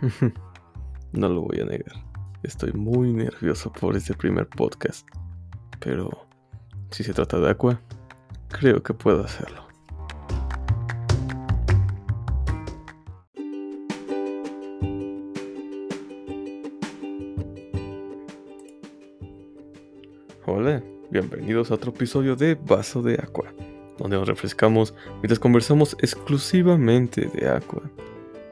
[1.12, 2.04] No lo voy a negar.
[2.42, 5.06] Estoy muy nervioso por este primer podcast.
[5.80, 6.26] Pero
[6.90, 7.80] si se trata de Aqua,
[8.48, 9.64] creo que puedo hacerlo.
[20.44, 23.52] Hola, bienvenidos a otro episodio de Vaso de Aqua,
[23.98, 27.82] donde nos refrescamos mientras conversamos exclusivamente de Aqua.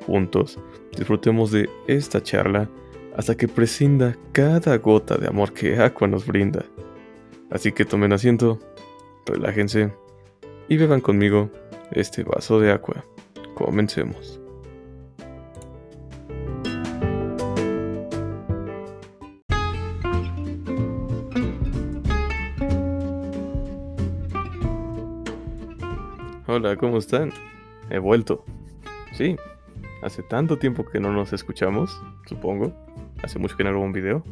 [0.07, 0.59] Juntos,
[0.97, 2.69] disfrutemos de esta charla
[3.17, 6.65] hasta que prescinda cada gota de amor que Aqua nos brinda.
[7.51, 8.59] Así que tomen asiento,
[9.27, 9.93] relájense
[10.69, 11.51] y beban conmigo
[11.93, 13.05] este vaso de Aqua.
[13.55, 14.41] Comencemos.
[26.47, 27.33] Hola, ¿cómo están?
[27.91, 28.45] He vuelto.
[29.13, 29.37] Sí,
[30.05, 32.75] Hace tanto tiempo que no nos escuchamos, supongo.
[33.23, 34.23] Hace mucho que no hago un video.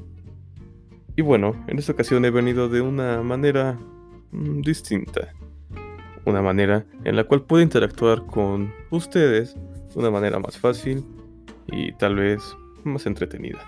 [1.16, 3.78] Y bueno, en esta ocasión he venido de una manera
[4.32, 5.32] mm, distinta.
[6.26, 11.06] Una manera en la cual puedo interactuar con ustedes de una manera más fácil
[11.68, 12.42] y tal vez
[12.84, 13.66] más entretenida.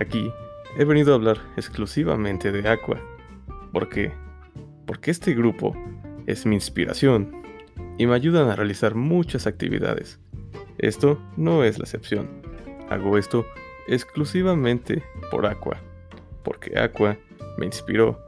[0.00, 0.30] Aquí
[0.78, 3.00] he venido a hablar exclusivamente de Aqua.
[3.72, 4.12] ¿Por qué?
[4.86, 5.76] Porque este grupo
[6.28, 7.41] es mi inspiración
[8.02, 10.18] y me ayudan a realizar muchas actividades.
[10.78, 12.28] Esto no es la excepción.
[12.90, 13.46] Hago esto
[13.86, 15.76] exclusivamente por Aqua,
[16.42, 17.16] porque Aqua
[17.58, 18.18] me inspiró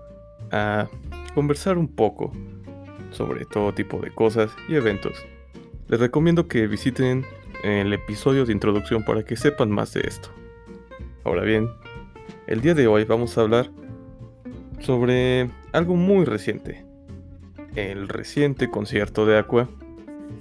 [0.53, 0.87] a
[1.35, 2.31] conversar un poco
[3.11, 5.27] sobre todo tipo de cosas y eventos.
[5.89, 7.27] Les recomiendo que visiten
[7.65, 10.29] el episodio de introducción para que sepan más de esto.
[11.25, 11.69] Ahora bien,
[12.47, 13.73] el día de hoy vamos a hablar
[14.79, 16.84] sobre algo muy reciente,
[17.75, 19.69] el reciente concierto de Aqua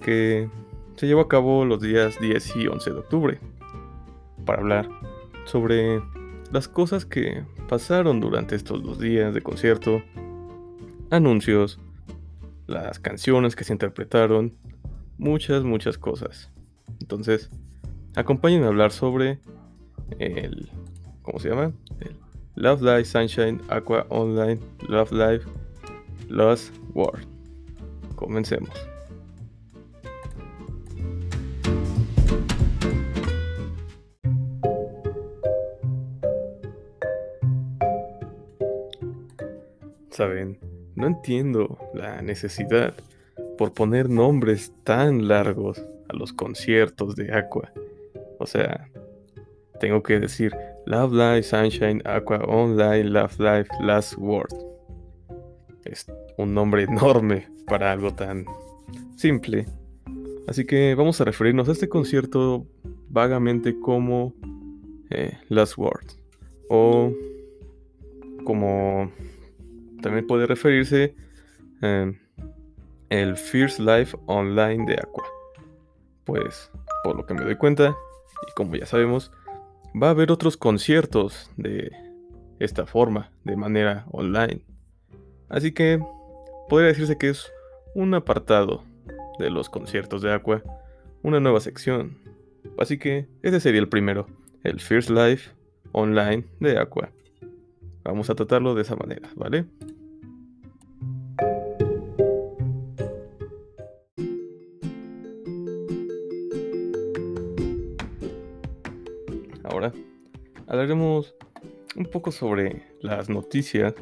[0.02, 0.50] que
[0.96, 3.40] se llevó a cabo los días 10 y 11 de octubre
[4.46, 4.90] para hablar
[5.46, 6.02] sobre
[6.52, 10.04] las cosas que pasaron durante estos dos días de concierto,
[11.10, 11.80] anuncios,
[12.68, 14.54] las canciones que se interpretaron,
[15.18, 16.52] muchas, muchas cosas.
[17.02, 17.50] Entonces,
[18.16, 19.40] acompáñenme a hablar sobre
[20.20, 20.70] el,
[21.24, 21.74] ¿cómo se llama?
[22.56, 25.63] Love Live Sunshine Aqua Online Love Live
[26.30, 27.28] Lost World.
[28.16, 28.70] Comencemos.
[40.10, 40.60] Saben,
[40.96, 42.94] no entiendo la necesidad
[43.58, 47.72] por poner nombres tan largos a los conciertos de Aqua.
[48.38, 48.90] O sea,
[49.80, 50.56] tengo que decir
[50.86, 54.73] Love Life Sunshine Aqua Online Love Life Last Word.
[55.86, 56.06] Es
[56.38, 58.46] un nombre enorme para algo tan
[59.16, 59.66] simple.
[60.48, 62.68] Así que vamos a referirnos a este concierto
[63.10, 64.34] vagamente como
[65.10, 66.08] eh, Last Word.
[66.70, 67.12] O
[68.44, 69.12] como
[70.02, 71.16] también puede referirse
[71.82, 72.14] eh,
[73.10, 75.24] el First Life Online de Aqua.
[76.26, 76.72] Pues,
[77.04, 77.96] por lo que me doy cuenta,
[78.48, 79.32] y como ya sabemos,
[80.02, 81.92] va a haber otros conciertos de
[82.60, 84.66] esta forma, de manera online.
[85.50, 86.00] Así que
[86.70, 87.52] podría decirse que es
[87.96, 88.84] un apartado
[89.40, 90.64] de los conciertos de Aqua,
[91.22, 92.18] una nueva sección.
[92.78, 94.28] Así que ese sería el primero,
[94.64, 95.52] el First Life
[95.92, 97.12] Online de Aqua.
[98.04, 99.66] Vamos a tratarlo de esa manera, ¿vale?
[109.64, 109.94] Ahora
[110.68, 111.36] hablaremos
[111.96, 113.94] un poco sobre las noticias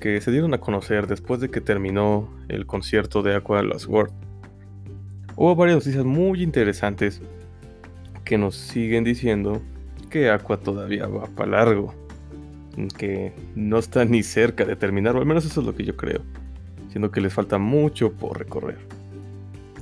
[0.00, 4.12] que se dieron a conocer después de que terminó el concierto de Aqua Last World.
[5.36, 7.22] Hubo varias noticias muy interesantes
[8.24, 9.62] que nos siguen diciendo
[10.08, 11.94] que Aqua todavía va para largo,
[12.96, 15.96] que no está ni cerca de terminar, o al menos eso es lo que yo
[15.96, 16.22] creo,
[16.88, 18.78] siendo que les falta mucho por recorrer.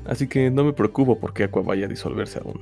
[0.04, 2.60] Así que no me preocupo porque Aqua vaya a disolverse aún.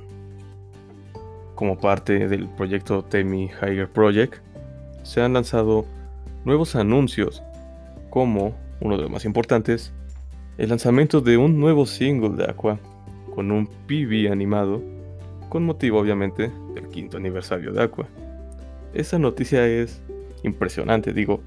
[1.55, 4.35] Como parte del proyecto Temi Higher Project,
[5.03, 5.85] se han lanzado
[6.47, 7.43] nuevos anuncios
[8.09, 9.91] como, uno de los más importantes,
[10.57, 12.79] el lanzamiento de un nuevo single de Aqua,
[13.35, 14.81] con un PV animado,
[15.49, 18.07] con motivo obviamente del quinto aniversario de Aqua.
[18.93, 20.01] Esa noticia es
[20.43, 21.41] impresionante, digo,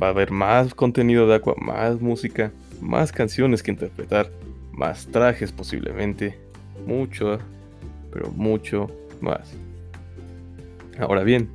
[0.00, 4.30] va a haber más contenido de Aqua, más música, más canciones que interpretar,
[4.70, 6.38] más trajes posiblemente,
[6.86, 7.38] mucho,
[8.12, 8.90] pero mucho
[9.22, 9.56] más.
[10.98, 11.48] Ahora bien,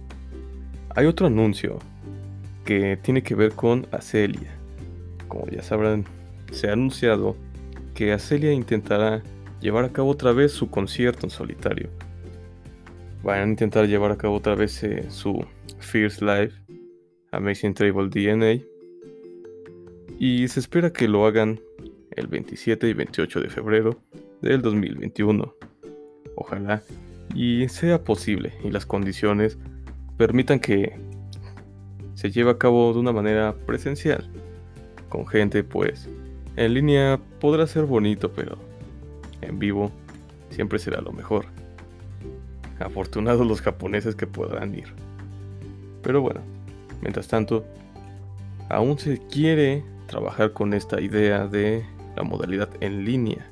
[0.96, 1.78] hay otro anuncio
[2.66, 4.58] que tiene que ver con Acelia.
[5.28, 6.04] Como ya sabrán,
[6.52, 7.38] se ha anunciado
[7.94, 9.24] que Acelia intentará
[9.62, 11.90] llevar a cabo otra vez su concierto en solitario.
[13.24, 15.46] Van a intentar llevar a cabo otra vez eh, su
[15.80, 16.52] Fierce Live,
[17.32, 18.64] Amazing Tribal DNA.
[20.20, 21.60] Y se espera que lo hagan
[22.12, 24.02] el 27 y 28 de febrero
[24.42, 25.54] del 2021.
[26.36, 26.84] Ojalá
[27.34, 29.58] y sea posible y las condiciones
[30.18, 30.98] permitan que
[32.16, 34.28] se lleve a cabo de una manera presencial.
[35.10, 36.10] Con gente pues
[36.56, 38.58] en línea podrá ser bonito, pero
[39.42, 39.92] en vivo
[40.50, 41.46] siempre será lo mejor.
[42.80, 44.94] Afortunados los japoneses que podrán ir.
[46.02, 46.42] Pero bueno,
[47.02, 47.66] mientras tanto,
[48.70, 51.86] aún se quiere trabajar con esta idea de
[52.16, 53.50] la modalidad en línea.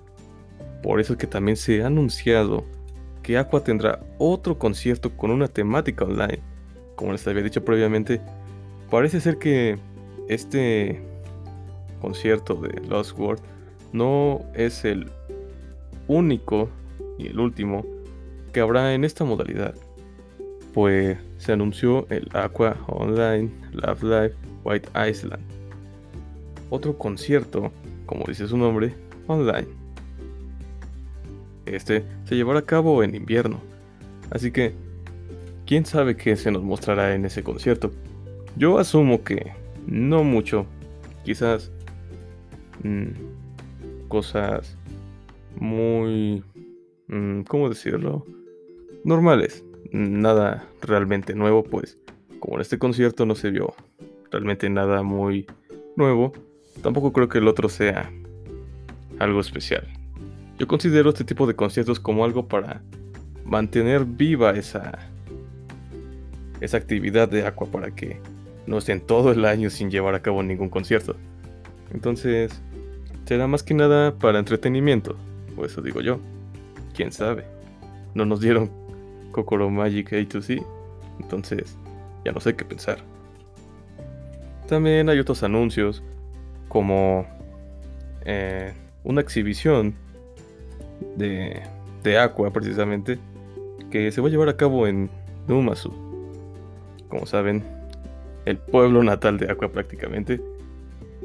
[0.82, 2.66] Por eso es que también se ha anunciado
[3.22, 6.42] que Aqua tendrá otro concierto con una temática online.
[6.96, 8.22] Como les había dicho previamente,
[8.94, 9.80] parece ser que
[10.30, 11.02] este
[12.00, 13.42] concierto de Lost World
[13.92, 15.10] no es el
[16.08, 16.70] único
[17.18, 17.84] y el último
[18.54, 19.74] que habrá en esta modalidad,
[20.76, 25.42] pues se anunció el Aqua Online Love Live White Island,
[26.70, 27.72] otro concierto,
[28.06, 28.94] como dice su nombre,
[29.26, 29.70] online.
[31.66, 33.60] Este se llevará a cabo en invierno,
[34.30, 34.76] así que
[35.66, 37.92] quién sabe qué se nos mostrará en ese concierto.
[38.56, 39.54] Yo asumo que
[39.88, 40.66] no mucho,
[41.24, 41.72] quizás
[42.84, 43.12] Mm,
[44.10, 44.78] cosas
[45.56, 46.44] muy,
[47.08, 48.26] mm, ¿cómo decirlo?
[49.06, 49.64] Normales.
[49.92, 51.98] Nada realmente nuevo, pues
[52.40, 53.74] como en este concierto no se vio
[54.32, 55.46] realmente nada muy
[55.96, 56.34] nuevo,
[56.82, 58.12] tampoco creo que el otro sea
[59.20, 59.88] algo especial.
[60.58, 62.82] Yo considero este tipo de conciertos como algo para
[63.46, 65.00] mantener viva esa,
[66.60, 68.20] esa actividad de Aqua para que
[68.68, 71.16] no estén todo el año sin llevar a cabo ningún concierto.
[71.92, 72.62] Entonces,
[73.26, 75.16] será más que nada para entretenimiento,
[75.58, 76.20] o eso digo yo.
[76.94, 77.46] Quién sabe.
[78.14, 78.70] No nos dieron
[79.32, 80.64] Kokoro Magic A2C,
[81.20, 81.78] entonces
[82.24, 83.00] ya no sé qué pensar.
[84.68, 86.04] También hay otros anuncios,
[86.70, 87.26] como
[88.26, 88.74] eh,
[89.04, 89.96] una exhibición
[91.18, 91.62] de,
[92.04, 93.20] de Aqua, precisamente,
[93.92, 95.10] que se va a llevar a cabo en
[95.48, 95.92] Numazu.
[97.10, 97.64] Como saben,
[98.46, 100.40] el pueblo natal de Aqua prácticamente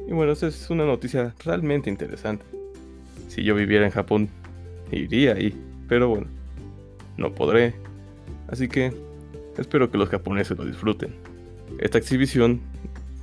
[0.09, 2.43] y bueno, esa es una noticia realmente interesante.
[3.29, 4.31] Si yo viviera en Japón,
[4.91, 5.55] iría ahí.
[5.87, 6.27] Pero bueno,
[7.19, 7.75] no podré.
[8.49, 8.91] Así que
[9.59, 11.15] espero que los japoneses lo disfruten.
[11.79, 12.63] Esta exhibición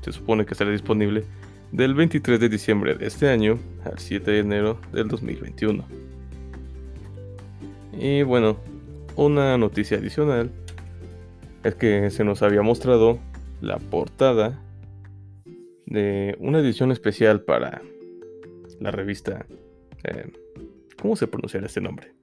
[0.01, 1.23] se supone que estará disponible
[1.71, 5.83] del 23 de diciembre de este año al 7 de enero del 2021.
[7.97, 8.57] Y bueno,
[9.15, 10.51] una noticia adicional
[11.63, 13.17] es que se nos había mostrado
[13.65, 14.61] la portada
[15.87, 17.81] de una edición especial para
[18.79, 19.45] la revista.
[20.03, 20.31] Eh,
[21.01, 22.13] ¿Cómo se pronunciará este nombre?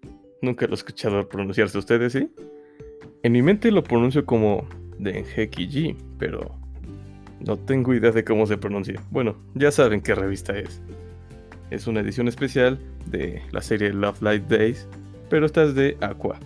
[0.41, 2.31] Nunca lo he escuchado pronunciarse ustedes, ¿sí?
[3.23, 4.67] En mi mente lo pronuncio como
[4.99, 6.55] Denheki pero
[7.41, 9.03] no tengo idea de cómo se pronuncia.
[9.11, 10.81] Bueno, ya saben qué revista es.
[11.71, 14.87] Es una edición especial de la serie Love Live Days,
[15.29, 16.39] pero esta es de Aqua.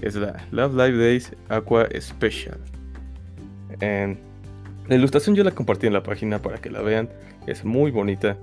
[0.00, 2.58] Es la Love Live Days Aqua Special.
[3.80, 7.08] La ilustración yo la compartí en la página para que la vean,
[7.46, 8.36] es muy bonita.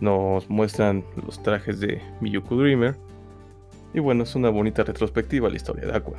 [0.00, 2.94] Nos muestran los trajes de Miyuku Dreamer.
[3.94, 6.18] Y bueno, es una bonita retrospectiva a la historia de Aqua.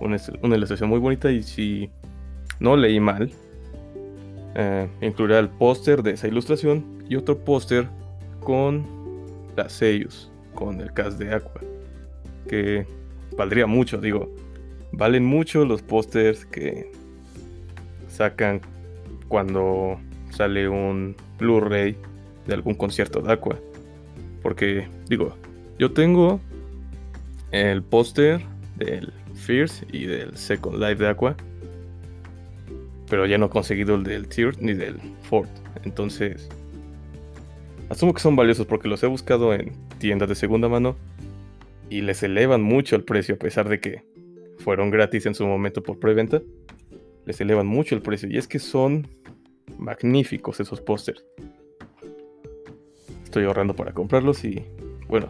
[0.00, 0.16] Una,
[0.56, 1.90] ilustración muy bonita y si
[2.60, 3.30] no leí mal,
[4.54, 7.88] eh, incluirá el póster de esa ilustración y otro póster
[8.40, 8.84] con
[9.56, 11.60] las sellos, con el cast de Aqua.
[12.48, 12.86] Que
[13.36, 14.28] valdría mucho, digo,
[14.92, 16.90] valen mucho los pósters que
[18.08, 18.60] sacan
[19.28, 19.98] cuando
[20.30, 21.96] sale un Blu-ray
[22.46, 23.58] de algún concierto de Aqua.
[24.42, 25.36] Porque, digo,
[25.78, 26.40] yo tengo
[27.50, 28.40] el póster
[28.76, 31.36] del Fierce y del Second Life de Aqua.
[33.08, 35.48] Pero ya no he conseguido el del Tier ni del Ford.
[35.84, 36.48] Entonces,
[37.88, 40.96] asumo que son valiosos porque los he buscado en tiendas de segunda mano
[41.90, 44.02] y les elevan mucho el precio a pesar de que
[44.58, 46.42] fueron gratis en su momento por preventa
[47.28, 48.26] les elevan mucho el precio.
[48.30, 49.06] Y es que son
[49.76, 51.22] magníficos esos pósters.
[53.22, 54.64] Estoy ahorrando para comprarlos y
[55.08, 55.28] bueno,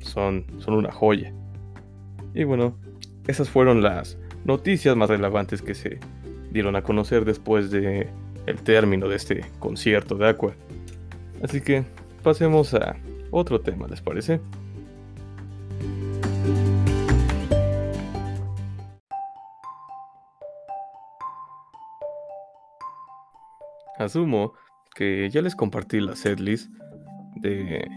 [0.00, 1.34] son, son una joya.
[2.32, 2.78] Y bueno,
[3.26, 4.16] esas fueron las
[4.46, 6.00] noticias más relevantes que se
[6.50, 8.08] dieron a conocer después de
[8.46, 10.54] el término de este concierto de Aqua.
[11.42, 11.84] Así que
[12.22, 12.96] pasemos a
[13.30, 14.40] otro tema, ¿les parece?
[24.08, 24.54] Asumo
[24.94, 26.72] que ya les compartí la setlist
[27.36, 27.88] de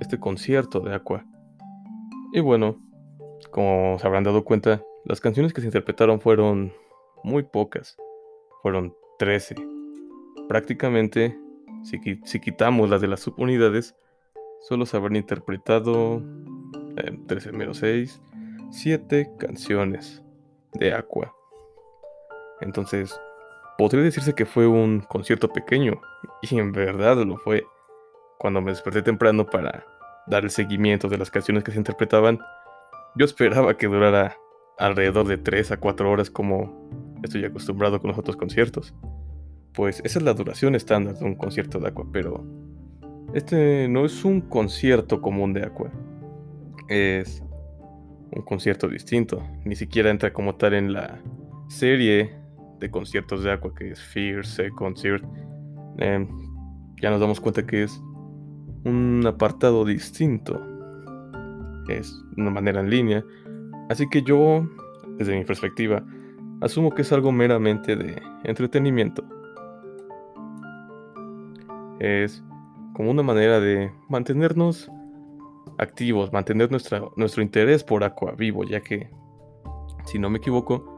[0.00, 1.24] este concierto de Aqua.
[2.32, 2.76] Y bueno,
[3.50, 6.72] como se habrán dado cuenta, las canciones que se interpretaron fueron
[7.22, 7.96] muy pocas.
[8.62, 9.54] Fueron 13.
[10.48, 11.38] Prácticamente,
[11.84, 13.94] si, quitamos las de las subunidades,
[14.60, 16.22] solo se habrán interpretado
[17.28, 18.20] 13 menos 6,
[18.70, 20.22] 7 canciones
[20.72, 21.34] de Aqua.
[22.60, 23.18] Entonces,
[23.78, 26.00] podría decirse que fue un concierto pequeño,
[26.42, 27.66] y en verdad lo fue.
[28.38, 29.86] Cuando me desperté temprano para
[30.26, 32.38] dar el seguimiento de las canciones que se interpretaban,
[33.16, 34.36] yo esperaba que durara
[34.78, 38.94] alrededor de 3 a 4 horas como estoy acostumbrado con los otros conciertos.
[39.72, 42.44] Pues esa es la duración estándar de un concierto de Aqua, pero
[43.34, 45.90] este no es un concierto común de Aqua.
[46.88, 47.42] Es
[48.30, 49.42] un concierto distinto.
[49.64, 51.20] Ni siquiera entra como tal en la
[51.68, 52.43] serie
[52.84, 53.98] de conciertos de Aqua que es
[54.46, 55.24] Second, Third.
[55.98, 56.28] Em,
[57.00, 58.00] ya nos damos cuenta que es
[58.84, 60.60] un apartado distinto.
[61.88, 63.24] Es una manera en línea.
[63.88, 64.68] Así que yo,
[65.18, 66.04] desde mi perspectiva,
[66.60, 69.24] asumo que es algo meramente de entretenimiento.
[72.00, 72.42] Es
[72.92, 74.90] como una manera de mantenernos
[75.78, 79.10] activos, mantener nuestro interés por Aqua vivo, ya que,
[80.04, 80.93] si no me equivoco,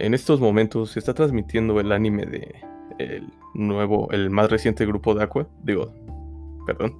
[0.00, 2.54] en estos momentos se está transmitiendo el anime de
[2.98, 5.92] el nuevo, el más reciente grupo de Aqua, digo,
[6.66, 6.96] perdón,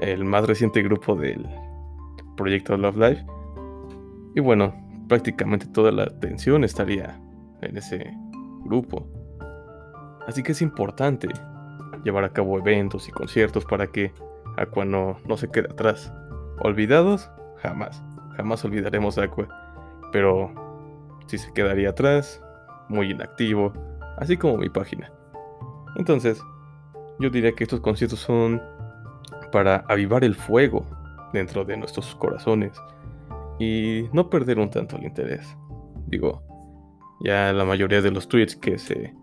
[0.00, 1.46] el más reciente grupo del
[2.36, 3.26] proyecto Love Live.
[4.34, 4.74] Y bueno,
[5.08, 7.20] prácticamente toda la atención estaría
[7.62, 8.12] en ese
[8.64, 9.08] grupo.
[10.26, 11.28] Así que es importante
[12.04, 14.12] llevar a cabo eventos y conciertos para que
[14.56, 16.12] Aqua no, no se quede atrás.
[16.60, 18.02] Olvidados, jamás.
[18.36, 19.48] Jamás olvidaremos a Aqua.
[20.12, 20.67] Pero
[21.28, 22.42] si se quedaría atrás,
[22.88, 23.72] muy inactivo,
[24.16, 25.12] así como mi página.
[25.96, 26.42] Entonces,
[27.20, 28.60] yo diría que estos conciertos son
[29.52, 30.84] para avivar el fuego
[31.32, 32.72] dentro de nuestros corazones
[33.58, 35.56] y no perder un tanto el interés.
[36.06, 36.42] Digo,
[37.20, 39.14] ya la mayoría de los tweets que se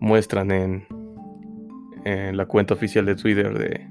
[0.00, 0.86] muestran en,
[2.04, 3.88] en la cuenta oficial de Twitter de,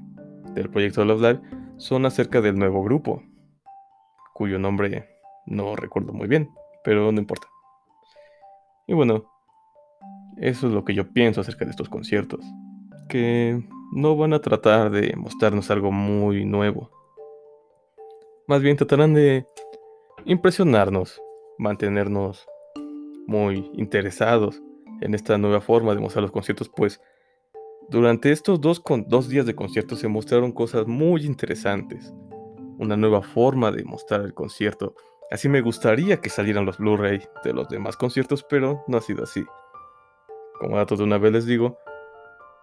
[0.54, 1.40] del proyecto Love Live
[1.76, 3.22] son acerca del nuevo grupo,
[4.34, 5.08] cuyo nombre
[5.46, 6.50] no recuerdo muy bien,
[6.88, 7.46] pero no importa.
[8.86, 9.30] Y bueno,
[10.38, 12.42] eso es lo que yo pienso acerca de estos conciertos,
[13.10, 16.90] que no van a tratar de mostrarnos algo muy nuevo.
[18.46, 19.44] Más bien tratarán de
[20.24, 21.20] impresionarnos,
[21.58, 22.46] mantenernos
[23.26, 24.62] muy interesados
[25.02, 27.02] en esta nueva forma de mostrar los conciertos, pues
[27.90, 32.14] durante estos dos, dos días de conciertos se mostraron cosas muy interesantes.
[32.78, 34.94] Una nueva forma de mostrar el concierto.
[35.30, 39.24] Así me gustaría que salieran los Blu-ray de los demás conciertos, pero no ha sido
[39.24, 39.44] así.
[40.58, 41.78] Como dato de una vez les digo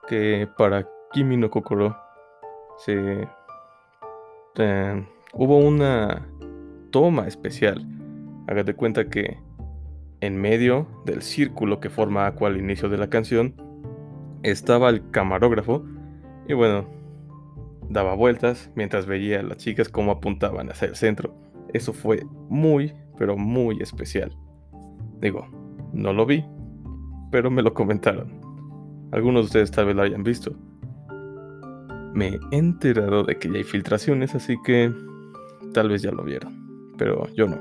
[0.08, 1.96] que para Kimi no Kokoro
[2.78, 3.28] se
[4.56, 6.28] eh, hubo una
[6.92, 7.86] toma especial.
[8.48, 9.40] Hágate cuenta que
[10.22, 13.54] en medio del círculo que forma Aqua al inicio de la canción
[14.44, 15.84] estaba el camarógrafo
[16.48, 16.88] y bueno,
[17.90, 21.45] daba vueltas mientras veía a las chicas cómo apuntaban hacia el centro.
[21.76, 24.32] Eso fue muy, pero muy especial.
[25.20, 25.46] Digo,
[25.92, 26.42] no lo vi,
[27.32, 28.40] pero me lo comentaron.
[29.12, 30.56] Algunos de ustedes tal vez lo hayan visto.
[32.14, 34.90] Me he enterado de que ya hay filtraciones, así que
[35.74, 36.94] tal vez ya lo vieron.
[36.98, 37.58] Pero yo no.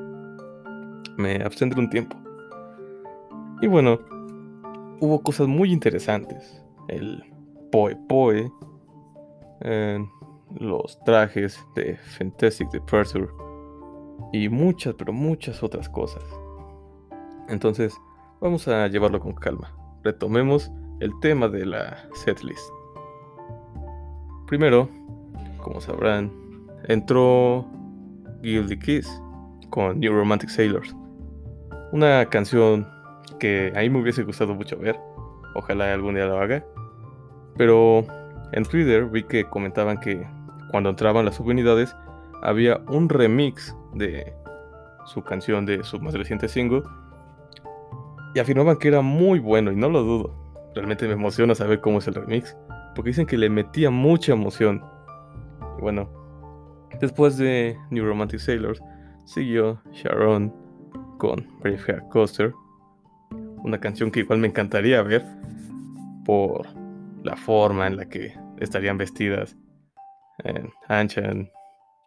[1.16, 2.16] Me abstendré un tiempo.
[3.62, 3.99] Y bueno,
[5.00, 6.62] hubo cosas muy interesantes.
[6.87, 7.21] El
[7.73, 8.49] Poe Poe,
[9.62, 9.99] eh,
[10.61, 13.26] los trajes de Fantastic Departure
[14.33, 16.23] y muchas, pero muchas otras cosas.
[17.49, 17.94] Entonces,
[18.40, 19.75] vamos a llevarlo con calma.
[20.02, 22.64] Retomemos el tema de la setlist.
[24.47, 24.88] Primero,
[25.62, 26.30] como sabrán,
[26.88, 27.66] entró
[28.42, 29.23] Guilty Kiss
[29.71, 30.94] con New Romantic Sailors.
[31.92, 32.87] Una canción
[33.38, 34.99] que a mí me hubiese gustado mucho ver.
[35.54, 36.64] Ojalá algún día lo haga.
[37.56, 38.04] Pero
[38.52, 40.26] en Twitter vi que comentaban que
[40.71, 41.97] cuando entraban las subunidades
[42.45, 44.33] había un remix de
[45.07, 46.83] su canción de su más reciente single.
[48.35, 50.35] Y afirmaban que era muy bueno y no lo dudo.
[50.75, 52.57] Realmente me emociona saber cómo es el remix.
[52.95, 54.85] Porque dicen que le metía mucha emoción.
[55.79, 56.09] Y bueno,
[57.01, 58.81] después de New Romantic Sailors,
[59.25, 60.53] siguió Sharon
[61.19, 62.53] con Braveheart Coaster.
[63.63, 65.25] Una canción que igual me encantaría ver
[66.25, 66.67] por
[67.23, 69.57] la forma en la que estarían vestidas
[70.45, 71.51] eh, Anchan,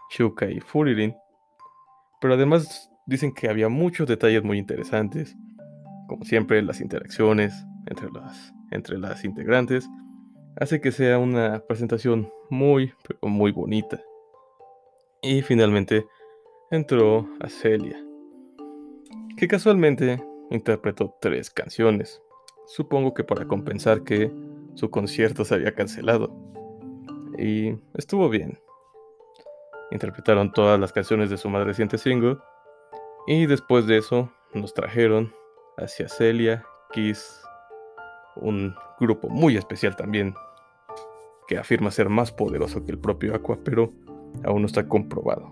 [0.10, 1.16] Shuka y Furirin.
[2.22, 5.36] Pero además dicen que había muchos detalles muy interesantes.
[6.08, 7.54] Como siempre, las interacciones
[7.86, 9.90] entre las entre las integrantes,
[10.60, 14.02] hace que sea una presentación muy, muy bonita.
[15.22, 16.06] Y finalmente
[16.72, 18.04] entró a Celia,
[19.36, 22.22] que casualmente interpretó tres canciones,
[22.68, 24.32] supongo que para compensar que
[24.76, 26.36] su concierto se había cancelado.
[27.38, 28.60] Y estuvo bien.
[29.92, 32.38] Interpretaron todas las canciones de su más reciente single
[33.28, 35.34] y después de eso nos trajeron
[35.78, 37.42] hacia Celia, Kiss,
[38.36, 40.34] un grupo muy especial también
[41.48, 43.94] que afirma ser más poderoso que el propio Aqua, pero
[44.44, 45.52] aún no está comprobado.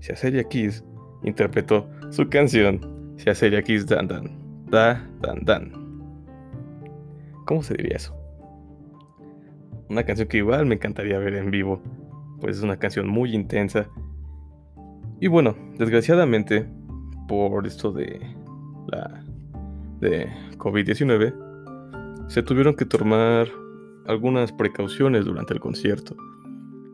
[0.00, 0.84] Si Celia Kiss
[1.22, 5.72] interpretó su canción Si Celia Kiss Dan Dan, Da Dan Dan.
[7.46, 8.16] ¿Cómo se diría eso?
[9.88, 11.82] Una canción que igual me encantaría ver en vivo,
[12.44, 13.88] pues es una canción muy intensa.
[15.18, 16.68] Y bueno, desgraciadamente,
[17.26, 18.20] por esto de
[18.86, 19.24] la
[19.98, 23.48] de COVID-19, se tuvieron que tomar
[24.06, 26.14] algunas precauciones durante el concierto.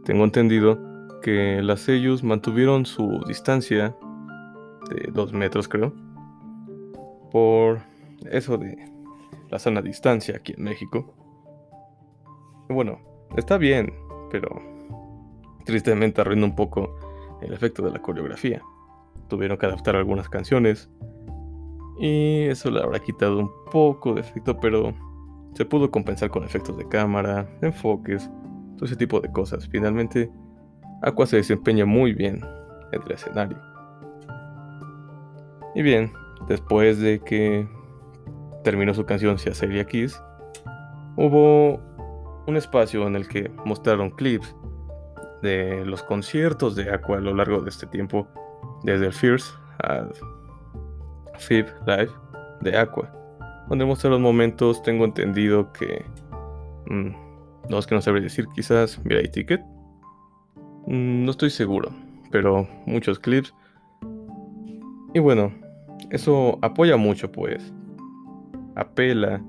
[0.05, 0.79] Tengo entendido
[1.21, 3.97] que las sellos mantuvieron su distancia
[4.89, 5.93] de dos metros, creo,
[7.33, 7.81] por
[8.31, 8.77] eso de
[9.51, 11.13] la sana distancia aquí en México.
[12.69, 13.01] bueno,
[13.37, 13.93] está bien,
[14.31, 14.70] pero
[15.65, 16.97] tristemente arruina un poco
[17.43, 18.63] el efecto de la coreografía.
[19.29, 20.91] Tuvieron que adaptar algunas canciones
[21.99, 24.95] y eso le habrá quitado un poco de efecto, pero
[25.55, 28.31] se pudo compensar con efectos de cámara, enfoques,
[28.77, 29.69] todo ese tipo de cosas.
[29.69, 30.31] Finalmente,
[31.03, 32.41] Aqua se desempeña muy bien
[32.93, 33.59] en el escenario.
[35.75, 36.13] Y bien,
[36.49, 37.67] después de que
[38.65, 40.21] terminó su canción Se Seria Kiss,
[41.17, 41.81] hubo
[42.47, 44.55] un espacio en el que mostraron clips
[45.43, 48.27] de los conciertos de Aqua a lo largo de este tiempo,
[48.83, 50.13] desde el Fierce al
[51.39, 52.11] FIB Live
[52.61, 53.13] de Aqua,
[53.69, 56.05] donde mostraron momentos, tengo entendido que...
[56.87, 57.15] Mm,
[57.69, 59.61] no es que no sabré decir, quizás Mirai Ticket.
[60.87, 61.91] Mm, no estoy seguro,
[62.31, 63.55] pero muchos clips.
[65.15, 65.53] Y bueno,
[66.11, 67.73] eso apoya mucho, pues.
[68.75, 69.43] Apela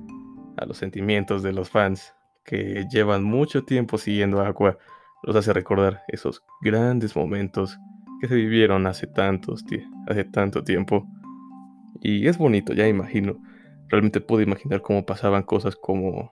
[0.58, 2.14] a los sentimientos de los fans
[2.44, 4.78] que llevan mucho tiempo siguiendo Aqua.
[5.24, 7.78] Los hace recordar esos grandes momentos
[8.20, 9.64] que se vivieron hace, tantos,
[10.08, 11.08] hace tanto tiempo.
[12.02, 13.38] Y es bonito, ya imagino.
[13.90, 16.32] Realmente puedo imaginar cómo pasaban cosas como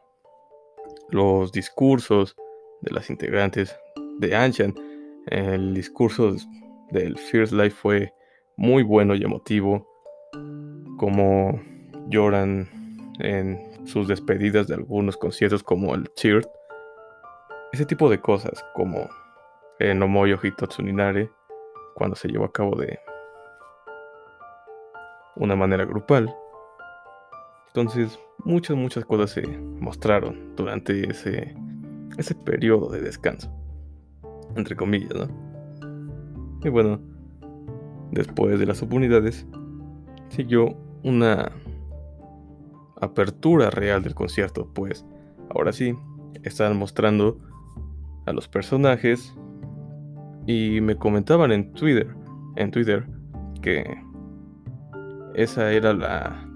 [1.10, 2.36] los discursos
[2.82, 3.76] de las integrantes
[4.20, 4.74] de Anshan.
[5.28, 6.36] El discurso
[6.92, 8.14] del First Life fue
[8.56, 9.88] muy bueno y emotivo.
[10.98, 11.60] Como
[12.08, 12.68] lloran
[13.20, 16.48] en sus despedidas de algunos conciertos como el Cheer.
[17.72, 19.08] Ese tipo de cosas como
[19.80, 21.32] en Omoyo Hitotsuninare
[21.94, 23.00] cuando se llevó a cabo de
[25.36, 26.34] una manera grupal.
[27.68, 31.56] Entonces, muchas, muchas cosas se mostraron durante ese,
[32.18, 33.52] ese periodo de descanso.
[34.56, 35.28] Entre comillas, ¿no?
[36.64, 37.00] Y bueno,
[38.12, 39.46] después de las subunidades,
[40.30, 41.52] siguió una
[43.00, 45.06] apertura real del concierto, pues
[45.52, 45.96] ahora sí,
[46.44, 47.40] estaban mostrando
[48.30, 49.36] a los personajes
[50.46, 52.08] y me comentaban en Twitter,
[52.56, 53.08] en Twitter,
[53.62, 53.84] que
[55.34, 56.48] esa era la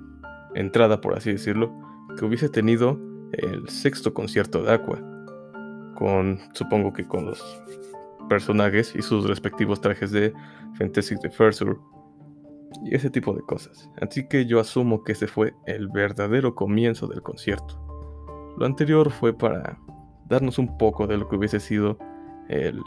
[0.53, 1.73] entrada, por así decirlo,
[2.17, 2.99] que hubiese tenido
[3.33, 4.99] el sexto concierto de Aqua,
[5.95, 7.41] con, supongo que con los
[8.29, 10.31] personajes y sus respectivos trajes de
[10.77, 11.77] Fantastic the Fursuit
[12.85, 13.89] y ese tipo de cosas.
[13.99, 17.79] Así que yo asumo que ese fue el verdadero comienzo del concierto.
[18.57, 19.79] Lo anterior fue para
[20.27, 21.97] darnos un poco de lo que hubiese sido
[22.49, 22.81] el,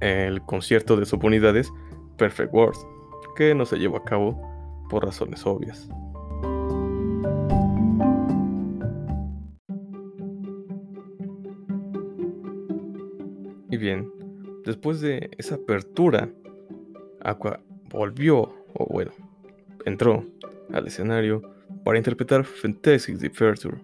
[0.00, 1.72] el concierto de subunidades
[2.16, 2.78] Perfect World,
[3.36, 4.40] que no se llevó a cabo
[4.88, 5.88] por razones obvias.
[13.70, 14.10] Y bien,
[14.64, 16.28] después de esa apertura,
[17.22, 19.12] Aqua volvió, o bueno,
[19.84, 20.24] entró
[20.72, 21.42] al escenario
[21.84, 23.78] para interpretar Fantastic Departure,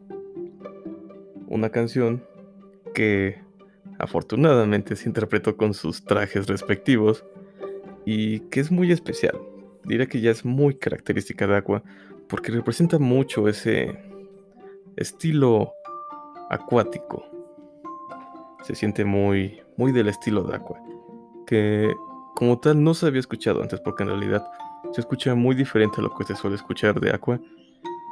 [1.48, 2.24] una canción
[2.94, 3.40] que
[3.98, 7.24] afortunadamente se interpretó con sus trajes respectivos
[8.04, 9.38] y que es muy especial.
[9.84, 11.82] Diría que ya es muy característica de Aqua
[12.28, 13.96] porque representa mucho ese
[14.96, 15.72] estilo
[16.50, 17.24] acuático.
[18.64, 20.80] Se siente muy, muy del estilo de Aqua,
[21.46, 21.94] que
[22.34, 24.46] como tal no se había escuchado antes porque en realidad
[24.92, 27.40] se escucha muy diferente a lo que se suele escuchar de Aqua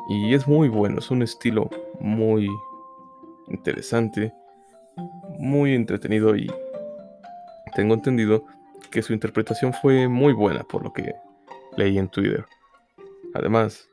[0.09, 1.70] y es muy bueno, es un estilo
[2.01, 2.49] muy
[3.48, 4.33] interesante,
[5.38, 6.50] muy entretenido y
[7.74, 8.44] tengo entendido
[8.90, 11.14] que su interpretación fue muy buena por lo que
[11.76, 12.44] leí en Twitter.
[13.35, 13.88] Además,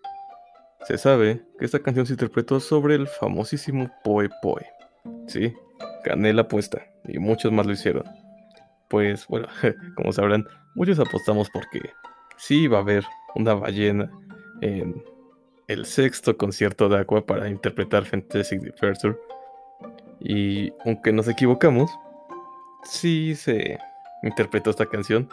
[0.86, 4.66] se sabe que esta canción se interpretó sobre el famosísimo Poe Poe.
[5.28, 5.54] Sí,
[6.04, 8.04] gané la apuesta y muchos más lo hicieron.
[8.88, 9.48] pues bueno,
[9.96, 11.82] como sabrán, muchos apostamos porque
[12.38, 14.12] sí va a haber una ballena
[14.62, 15.04] en
[15.68, 19.18] el sexto concierto de Aqua para interpretar Fantastic Departure.
[20.24, 21.92] Y aunque nos equivocamos,
[22.84, 23.80] sí se
[24.24, 25.28] interpretó esta canción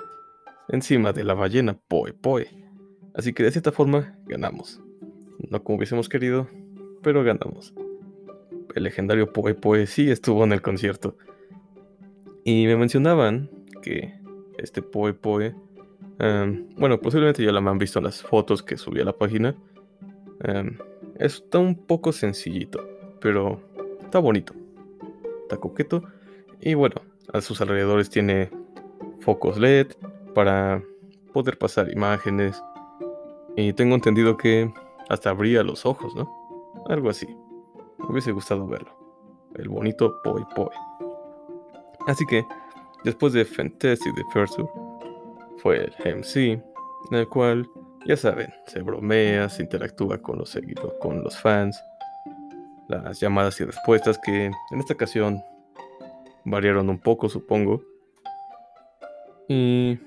[0.68, 2.48] encima de la ballena Poe Poe.
[3.14, 4.80] Así que de cierta forma ganamos.
[5.50, 6.48] No como hubiésemos querido,
[7.02, 7.74] pero ganamos.
[8.74, 11.16] El legendario Poe Poe sí estuvo en el concierto.
[12.44, 13.50] Y me mencionaban
[13.82, 14.14] que
[14.58, 15.54] este Poe Poe,
[16.18, 19.54] em, bueno, posiblemente ya la han visto en las fotos que subí a la página.
[20.46, 20.78] Um,
[21.18, 22.88] está un poco sencillito,
[23.20, 23.60] pero
[24.02, 24.54] está bonito.
[25.56, 26.02] Coqueto.
[26.60, 26.96] Y bueno,
[27.32, 28.50] a sus alrededores tiene
[29.20, 29.88] focos LED
[30.34, 30.82] para
[31.32, 32.62] poder pasar imágenes.
[33.56, 34.72] Y tengo entendido que
[35.08, 36.30] hasta abría los ojos, ¿no?
[36.88, 37.26] Algo así.
[38.08, 38.90] Hubiese gustado verlo.
[39.54, 40.68] El bonito Poi Poi.
[42.06, 42.44] Así que,
[43.04, 44.58] después de Fantastic the First
[45.58, 46.62] fue el MC,
[47.10, 47.68] en el cual,
[48.06, 51.82] ya saben, se bromea, se interactúa con los seguidores, con los fans,
[52.88, 55.42] las llamadas y respuestas que en esta ocasión
[56.44, 57.82] variaron un poco, supongo.
[59.48, 59.98] Y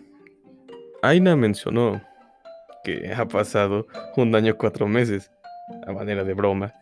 [1.01, 2.01] Aina mencionó
[2.83, 5.31] que ha pasado un año cuatro meses,
[5.87, 6.73] a manera de broma.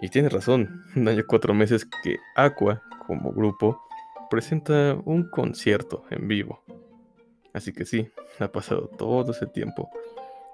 [0.00, 3.80] Y tiene razón, un año cuatro meses que Aqua, como grupo,
[4.30, 6.62] presenta un concierto en vivo.
[7.52, 9.90] Así que sí, ha pasado todo ese tiempo.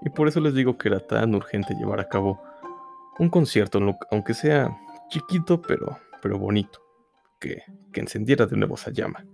[0.02, 2.42] Y por eso les digo que era tan urgente llevar a cabo
[3.18, 4.76] un concierto, aunque sea
[5.10, 6.80] chiquito, pero, pero bonito,
[7.38, 9.24] que, que encendiera de nuevo esa llama.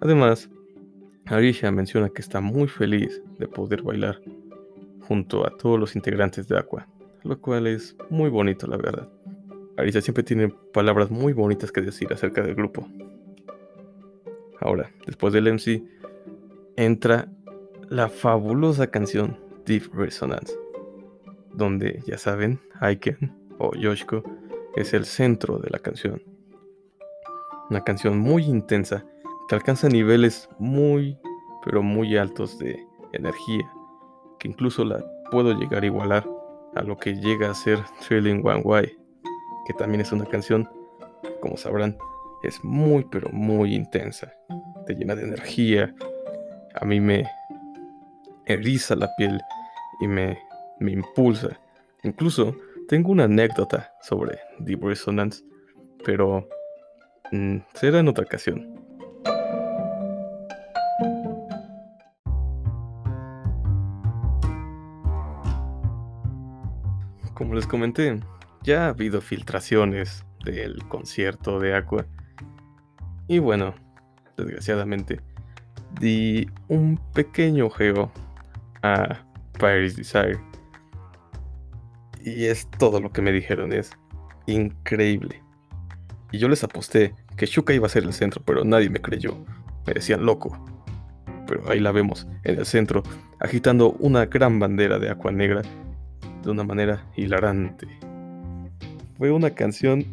[0.00, 0.48] Además,
[1.26, 4.20] Arisha menciona que está muy feliz de poder bailar
[5.02, 6.86] junto a todos los integrantes de Aqua,
[7.24, 9.08] lo cual es muy bonito, la verdad.
[9.76, 12.88] Arisha siempre tiene palabras muy bonitas que decir acerca del grupo.
[14.60, 15.82] Ahora, después del MC,
[16.76, 17.28] entra
[17.88, 20.54] la fabulosa canción Deep Resonance,
[21.54, 24.22] donde, ya saben, Aiken o Yoshiko
[24.80, 26.22] es el centro de la canción.
[27.70, 29.04] Una canción muy intensa
[29.48, 31.18] que alcanza niveles muy,
[31.64, 33.70] pero muy altos de energía
[34.38, 36.28] que incluso la puedo llegar a igualar
[36.74, 38.98] a lo que llega a ser Thrilling One Way,
[39.66, 40.68] que también es una canción,
[41.40, 41.96] como sabrán,
[42.42, 44.32] es muy pero muy intensa,
[44.86, 45.94] te llena de energía,
[46.74, 47.24] a mí me
[48.46, 49.40] eriza la piel
[50.00, 50.38] y me,
[50.78, 51.58] me impulsa.
[52.04, 52.54] Incluso
[52.88, 55.44] tengo una anécdota sobre Deep Resonance,
[56.04, 56.48] pero
[57.30, 58.74] mm, será en otra ocasión.
[67.34, 68.18] Como les comenté,
[68.62, 72.06] ya ha habido filtraciones del concierto de Aqua.
[73.28, 73.74] Y bueno,
[74.36, 75.20] desgraciadamente,
[76.00, 78.10] di un pequeño juego
[78.82, 79.20] a
[79.58, 80.47] Paris Desire.
[82.36, 83.90] Y es todo lo que me dijeron, es
[84.46, 85.42] increíble.
[86.30, 89.36] Y yo les aposté que Shuka iba a ser el centro, pero nadie me creyó.
[89.86, 90.58] Me decían loco.
[91.46, 93.02] Pero ahí la vemos, en el centro,
[93.40, 95.62] agitando una gran bandera de agua negra
[96.42, 97.88] de una manera hilarante.
[99.16, 100.04] Fue una canción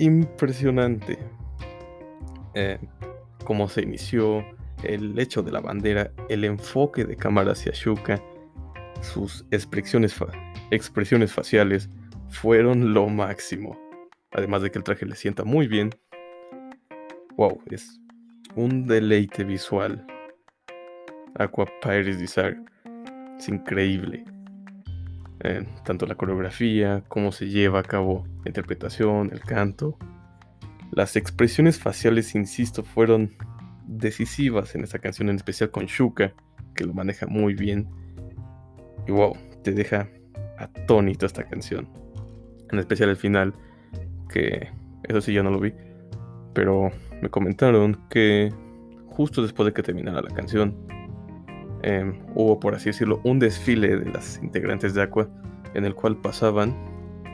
[0.00, 1.18] impresionante.
[2.54, 2.78] Eh,
[3.44, 4.44] cómo se inició,
[4.82, 8.20] el hecho de la bandera, el enfoque de cámara hacia Shuka,
[9.02, 10.14] sus expresiones,
[10.70, 11.88] expresiones faciales
[12.28, 13.78] fueron lo máximo.
[14.32, 15.90] Además de que el traje le sienta muy bien.
[17.36, 18.00] Wow, es
[18.54, 20.06] un deleite visual.
[21.34, 22.60] Aqua Pirates Desire.
[23.38, 24.24] Es increíble
[25.84, 29.96] tanto la coreografía, cómo se lleva a cabo la interpretación, el canto.
[30.92, 33.30] Las expresiones faciales, insisto, fueron
[33.86, 36.34] decisivas en esta canción, en especial con Shuka,
[36.74, 37.88] que lo maneja muy bien.
[39.06, 40.08] Y wow, te deja
[40.62, 41.88] atónito esta canción.
[42.70, 43.54] En especial el final,
[44.28, 44.68] que
[45.04, 45.72] eso sí yo no lo vi,
[46.54, 48.52] pero me comentaron que
[49.08, 50.76] justo después de que terminara la canción,
[51.82, 55.28] Em, hubo, por así decirlo, un desfile de las integrantes de Aqua
[55.74, 56.76] en el cual pasaban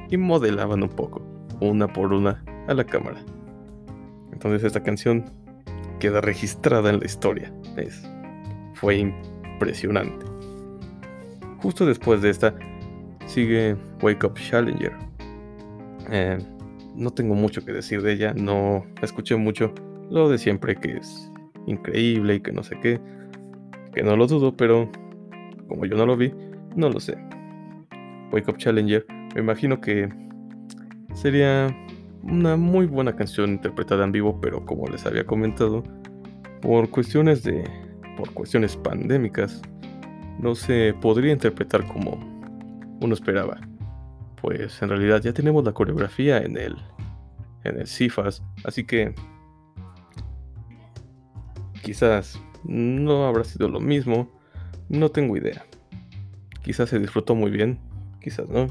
[0.08, 1.22] y modelaban un poco,
[1.60, 3.24] una por una, a la cámara.
[4.32, 5.24] Entonces esta canción
[5.98, 7.52] queda registrada en la historia.
[7.76, 8.08] Es,
[8.74, 10.26] fue impresionante.
[11.58, 12.54] Justo después de esta
[13.26, 14.92] sigue Wake Up Challenger.
[16.10, 16.38] Em,
[16.94, 19.74] no tengo mucho que decir de ella, no escuché mucho
[20.10, 21.30] lo de siempre que es
[21.66, 23.00] increíble y que no sé qué
[23.96, 24.90] que no lo dudo, pero
[25.68, 26.30] como yo no lo vi,
[26.76, 27.16] no lo sé.
[28.30, 30.06] Wake Up Challenger, me imagino que
[31.14, 31.74] sería
[32.22, 35.82] una muy buena canción interpretada en vivo, pero como les había comentado,
[36.60, 37.64] por cuestiones de
[38.18, 39.62] por cuestiones pandémicas
[40.40, 42.18] no se podría interpretar como
[43.00, 43.60] uno esperaba.
[44.40, 46.76] Pues en realidad ya tenemos la coreografía en el
[47.64, 49.14] en el CIFAS, así que
[51.82, 54.30] quizás no habrá sido lo mismo,
[54.88, 55.64] no tengo idea.
[56.62, 57.78] Quizás se disfrutó muy bien,
[58.20, 58.66] quizás no.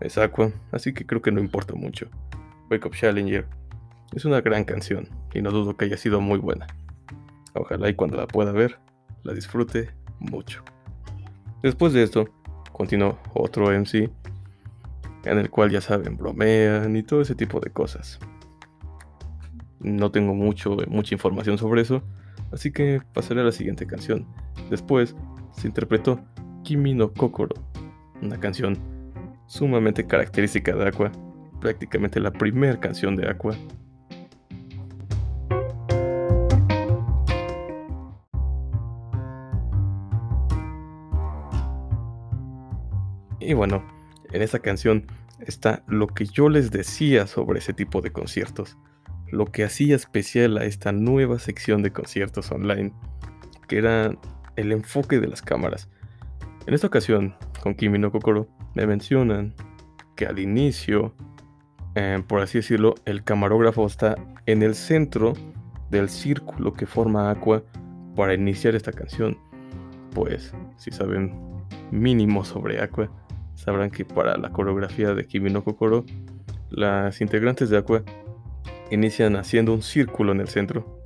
[0.00, 2.08] Es Aqua, así que creo que no importa mucho.
[2.70, 3.46] Wake Up Challenger
[4.14, 6.66] es una gran canción y no dudo que haya sido muy buena.
[7.54, 8.78] Ojalá y cuando la pueda ver,
[9.24, 10.62] la disfrute mucho.
[11.62, 12.28] Después de esto,
[12.72, 14.10] continuó otro MC,
[15.24, 18.18] en el cual ya saben, bromean y todo ese tipo de cosas.
[19.80, 22.02] No tengo mucho, mucha información sobre eso,
[22.52, 24.26] así que pasaré a la siguiente canción.
[24.70, 25.14] Después
[25.52, 26.20] se interpretó
[26.62, 27.54] Kimi no Kokoro,
[28.22, 28.78] una canción
[29.46, 31.10] sumamente característica de Aqua,
[31.60, 33.56] prácticamente la primera canción de Aqua
[43.50, 43.82] Y bueno,
[44.30, 45.06] en esa canción
[45.40, 48.78] está lo que yo les decía sobre ese tipo de conciertos,
[49.32, 52.92] lo que hacía especial a esta nueva sección de conciertos online,
[53.66, 54.16] que era
[54.54, 55.88] el enfoque de las cámaras.
[56.68, 59.52] En esta ocasión, con Kimi no Kokoro, me mencionan
[60.14, 61.12] que al inicio,
[61.96, 64.14] eh, por así decirlo, el camarógrafo está
[64.46, 65.32] en el centro
[65.90, 67.64] del círculo que forma Aqua
[68.14, 69.36] para iniciar esta canción.
[70.14, 71.50] Pues, si saben
[71.90, 73.10] mínimo sobre Aqua,
[73.60, 76.04] sabrán que para la coreografía de Kimi no Kokoro,
[76.70, 78.02] las integrantes de Aqua
[78.90, 81.02] inician haciendo un círculo en el centro.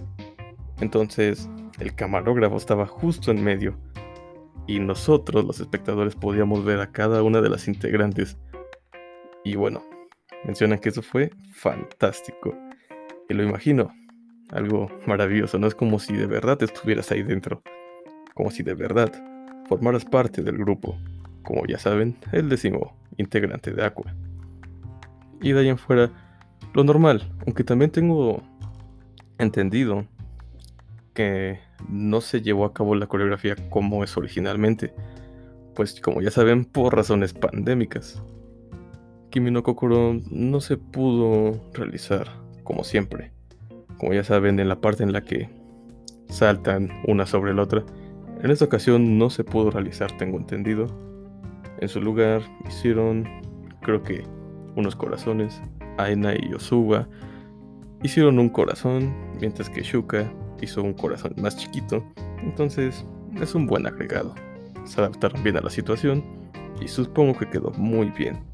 [0.81, 1.49] Entonces,
[1.81, 3.77] el camarógrafo estaba justo en medio
[4.69, 8.39] y nosotros, los espectadores, podíamos ver a cada una de las integrantes.
[9.45, 9.83] Y bueno,
[10.45, 12.57] mencionan que eso fue fantástico.
[13.29, 13.93] Y lo imagino,
[14.51, 17.63] algo maravilloso, no es como si de verdad estuvieras ahí dentro,
[18.35, 19.13] como si de verdad
[19.69, 20.97] formaras parte del grupo
[21.45, 24.15] como ya saben, el décimo integrante de Aqua.
[25.41, 26.11] Y de ahí en fuera,
[26.73, 28.43] lo normal, aunque también tengo
[29.39, 30.07] entendido
[31.13, 34.93] que no se llevó a cabo la coreografía como es originalmente,
[35.75, 38.23] pues como ya saben, por razones pandémicas.
[39.31, 42.29] Kimi no Kokoro no se pudo realizar
[42.63, 43.33] como siempre.
[43.99, 45.49] Como ya saben, en la parte en la que
[46.29, 47.85] saltan una sobre la otra,
[48.43, 50.87] en esta ocasión no se pudo realizar, tengo entendido,
[51.81, 53.25] en su lugar hicieron,
[53.83, 54.25] creo que,
[54.77, 55.63] unos corazones.
[55.99, 57.09] Aina y Yosuba
[58.03, 62.05] hicieron un corazón, mientras que Shuka hizo un corazón más chiquito.
[62.43, 63.05] Entonces,
[63.41, 64.35] es un buen agregado.
[64.85, 66.23] Se adaptaron bien a la situación
[66.81, 68.45] y supongo que quedó muy bien.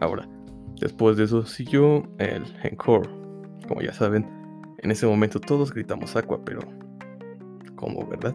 [0.00, 0.28] Ahora,
[0.80, 3.08] después de eso siguió el encore.
[3.66, 4.26] Como ya saben,
[4.78, 6.60] en ese momento todos gritamos Aqua, pero
[7.74, 8.34] ¿cómo, verdad?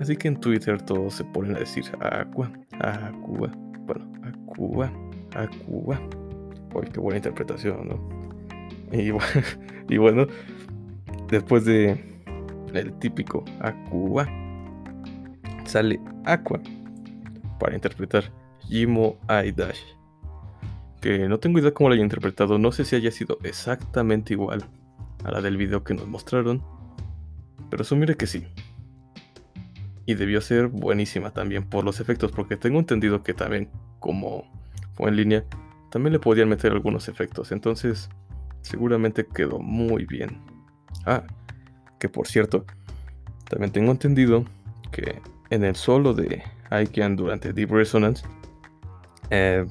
[0.00, 3.52] Así que en Twitter todos se ponen a decir Aqua, Aqua,
[3.86, 4.92] bueno, Aqua,
[5.34, 6.00] Aqua.
[6.74, 8.24] Uy, qué buena interpretación, ¿no?
[8.92, 9.10] Y,
[9.98, 10.26] bueno,
[11.28, 12.02] después de
[12.72, 14.28] el típico Aqua,
[15.64, 16.60] sale Aqua
[17.60, 18.24] para interpretar
[18.62, 19.80] Jimo Dash.
[21.00, 24.64] Que no tengo idea cómo lo haya interpretado, no sé si haya sido exactamente igual
[25.22, 26.62] a la del video que nos mostraron,
[27.70, 28.44] pero asumiré que sí
[30.06, 34.44] y debió ser buenísima también por los efectos, porque tengo entendido que también, como
[34.94, 35.44] fue en línea,
[35.90, 38.10] también le podían meter algunos efectos, entonces
[38.60, 40.40] seguramente quedó muy bien.
[41.06, 41.24] Ah,
[41.98, 42.64] que por cierto,
[43.48, 44.44] también tengo entendido
[44.90, 48.24] que en el solo de Aikian durante Deep Resonance
[49.30, 49.66] eh,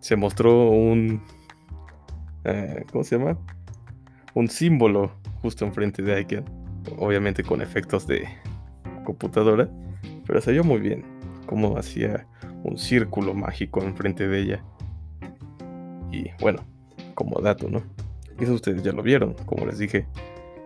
[0.00, 1.22] se mostró un.
[2.44, 3.38] Eh, ¿Cómo se llama?
[4.34, 6.44] Un símbolo justo enfrente de Aikian,
[6.98, 8.28] obviamente con efectos de,
[9.04, 9.68] computadora,
[10.26, 11.04] pero se muy bien,
[11.46, 12.26] como hacía
[12.62, 14.64] un círculo mágico enfrente de ella.
[16.10, 16.60] Y bueno,
[17.14, 17.82] como dato, ¿no?
[18.38, 20.06] Eso ustedes ya lo vieron, como les dije,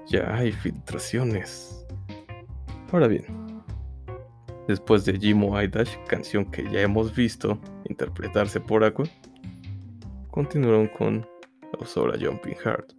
[0.07, 1.87] ya hay filtraciones.
[2.93, 3.25] Ahora bien,
[4.69, 9.07] después de Jimo Dash, canción que ya hemos visto interpretarse por Aqua,
[10.31, 11.27] continuaron con
[11.79, 12.93] Osora Jumping Heart.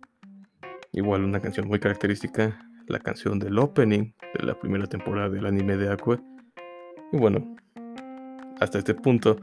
[0.93, 5.77] Igual una canción muy característica la canción del opening de la primera temporada del anime
[5.77, 6.21] de Aqua.
[7.11, 7.55] Y bueno,
[8.59, 9.37] hasta este punto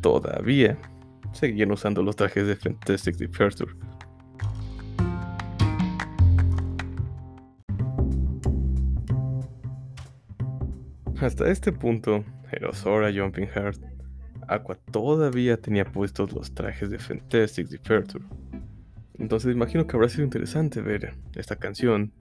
[0.00, 0.78] todavía
[1.32, 3.72] seguían usando los trajes de Fantastic Departure.
[11.20, 13.80] Hasta este punto, Erosora Jumping Heart,
[14.46, 18.24] Aqua todavía tenía puestos los trajes de Fantastic Departure.
[19.18, 22.12] Entonces imagino que habrá sido interesante ver esta canción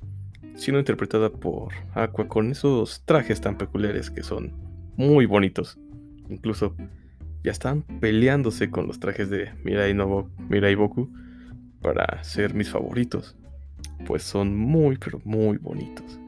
[0.56, 4.54] siendo interpretada por Aqua con esos trajes tan peculiares que son
[4.96, 5.80] muy bonitos.
[6.30, 6.76] Incluso
[7.44, 11.10] ya están peleándose con los trajes de Mirai, no Mirai Boku
[11.82, 13.36] para ser mis favoritos.
[14.06, 16.20] Pues son muy, pero muy bonitos.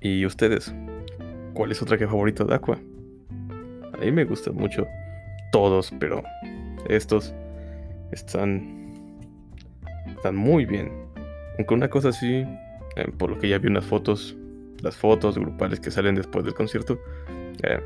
[0.00, 0.74] ¿Y ustedes?
[1.54, 2.78] ¿Cuál es su traje favorito de Aqua?
[3.92, 4.86] A mí me gustan mucho
[5.52, 6.22] todos, pero
[6.88, 7.34] estos
[8.10, 8.90] están,
[10.08, 10.90] están muy bien.
[11.56, 12.44] Aunque una cosa así,
[12.96, 14.36] eh, por lo que ya vi unas fotos,
[14.82, 16.98] las fotos grupales que salen después del concierto,
[17.62, 17.80] eh,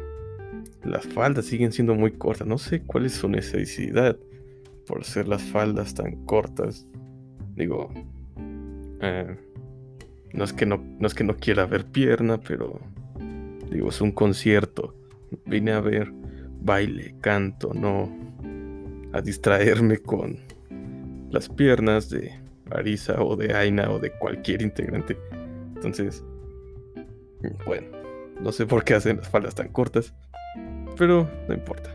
[0.84, 2.46] las faldas siguen siendo muy cortas.
[2.46, 4.16] No sé cuál es su necesidad
[4.86, 6.86] por ser las faldas tan cortas.
[7.54, 7.90] Digo,
[9.00, 9.36] eh,
[10.32, 12.80] no, es que no, no es que no quiera ver pierna, pero
[13.70, 14.94] digo, es un concierto.
[15.44, 16.12] Vine a ver
[16.60, 18.10] baile, canto, no
[19.12, 20.38] a distraerme con
[21.30, 25.16] las piernas de Arisa o de Aina o de cualquier integrante.
[25.74, 26.24] Entonces,
[27.66, 27.88] bueno,
[28.40, 30.14] no sé por qué hacen las faldas tan cortas,
[30.96, 31.94] pero no importa.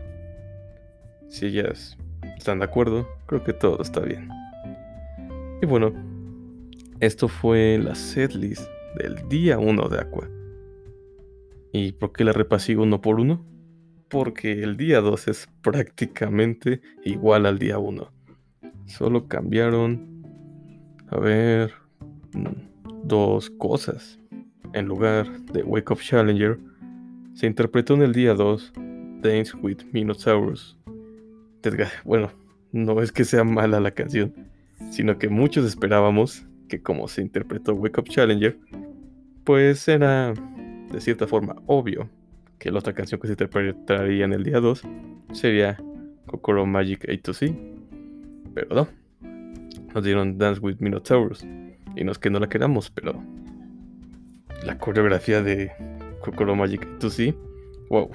[1.28, 1.96] Si ellas
[2.36, 4.28] están de acuerdo, creo que todo está bien.
[5.60, 5.92] Y bueno,
[7.00, 10.28] esto fue la setlist del día 1 de Aqua.
[11.72, 13.46] ¿Y por qué la repasé uno por uno?
[14.08, 18.12] Porque el día 2 es prácticamente igual al día 1.
[18.86, 20.11] Solo cambiaron,
[21.12, 21.72] a ver,
[22.32, 24.18] mm, dos cosas.
[24.72, 26.58] En lugar de Wake Up Challenger,
[27.34, 28.72] se interpretó en el día 2
[29.20, 30.78] Dance with Minotaurus.
[32.04, 32.30] Bueno,
[32.72, 34.34] no es que sea mala la canción,
[34.90, 38.58] sino que muchos esperábamos que como se interpretó Wake Up Challenger,
[39.44, 40.32] pues era
[40.90, 42.08] de cierta forma obvio
[42.58, 44.82] que la otra canción que se interpretaría en el día 2
[45.32, 45.78] sería
[46.26, 47.54] Kokoro Magic A to C.
[48.54, 49.01] Pero no.
[49.94, 51.44] Nos dieron Dance with Minotaurus.
[51.96, 53.22] Y no es que no la queramos, pero
[54.64, 55.72] la coreografía de
[56.20, 57.34] Kokoro Magic to C,
[57.90, 58.10] wow,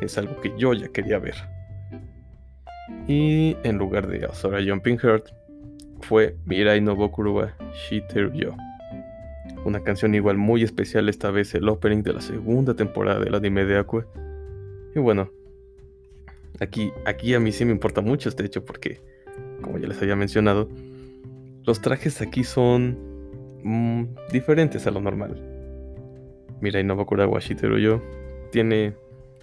[0.00, 1.36] es algo que yo ya quería ver.
[3.08, 5.28] Y en lugar de Asura Jumping Heart,
[6.00, 8.54] fue Mirai no Bokuru wa Shiteru Yo.
[9.64, 13.64] Una canción igual muy especial, esta vez el opening de la segunda temporada del anime
[13.64, 14.06] de Aqua.
[14.94, 15.30] Y bueno,
[16.60, 19.00] aquí, aquí a mí sí me importa mucho este hecho porque,
[19.62, 20.68] como ya les había mencionado,
[21.64, 22.98] los trajes aquí son
[23.62, 25.40] mm, diferentes a lo normal.
[26.60, 28.02] Mira, Inobakura Washiteru Yo
[28.52, 28.94] tiene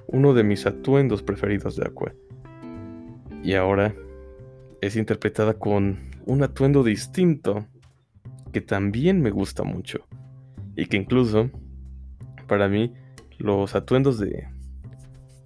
[0.08, 2.14] uno de mis atuendos preferidos de Aqua.
[3.44, 3.96] Y ahora
[4.82, 7.66] es interpretada con un atuendo distinto
[8.52, 10.06] que también me gusta mucho.
[10.76, 11.50] Y que incluso,
[12.48, 12.94] para mí,
[13.40, 14.48] los atuendos de,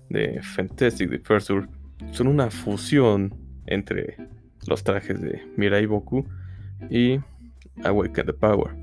[0.09, 1.69] de Fantastic de Fursuit
[2.11, 3.33] son una fusión
[3.65, 4.17] entre
[4.67, 6.25] los trajes de Mirai Boku
[6.89, 7.19] y
[7.83, 8.75] Awaken the Power.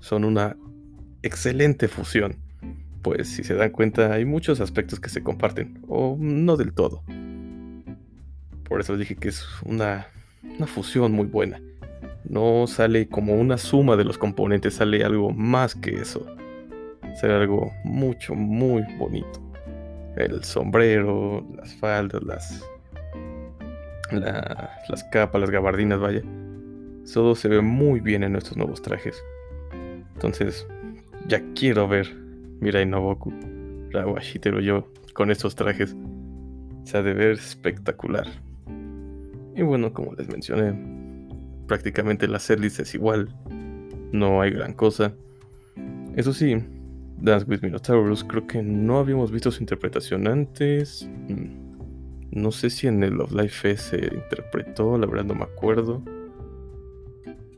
[0.00, 0.56] Son una
[1.22, 2.36] excelente fusión,
[3.02, 7.02] pues si se dan cuenta hay muchos aspectos que se comparten, o no del todo.
[8.64, 10.06] Por eso dije que es una,
[10.42, 11.60] una fusión muy buena
[12.28, 16.26] no sale como una suma de los componentes, sale algo más que eso.
[17.20, 19.40] Sale algo mucho, muy bonito.
[20.16, 22.64] El sombrero, las faldas, las,
[24.10, 26.22] las capas, las gabardinas, vaya.
[27.12, 29.22] Todo se ve muy bien en nuestros nuevos trajes.
[30.14, 30.66] Entonces,
[31.26, 32.14] ya quiero ver
[32.60, 33.32] Mirai Noboku,
[33.90, 35.96] Rawashiteru yo con estos trajes.
[36.84, 38.26] Se ha de ver espectacular.
[39.56, 40.74] Y bueno, como les mencioné,
[41.66, 43.28] prácticamente la setlist es igual,
[44.12, 45.12] no hay gran cosa.
[46.14, 46.62] Eso sí,
[47.20, 51.08] Dance with Minotaurus creo que no habíamos visto su interpretación antes.
[51.28, 51.68] Mm,
[52.30, 56.02] no sé si en el Love Life se interpretó, la verdad no me acuerdo.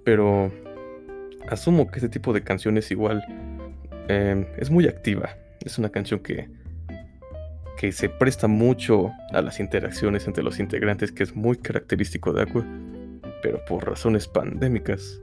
[0.04, 0.52] Pero
[1.48, 3.22] asumo que este tipo de canciones igual
[4.08, 5.36] em, es muy activa.
[5.64, 6.48] Es una canción que,
[7.78, 12.42] que se presta mucho a las interacciones entre los integrantes, que es muy característico de
[12.42, 12.66] Aqua
[13.42, 15.20] pero por razones pandémicas,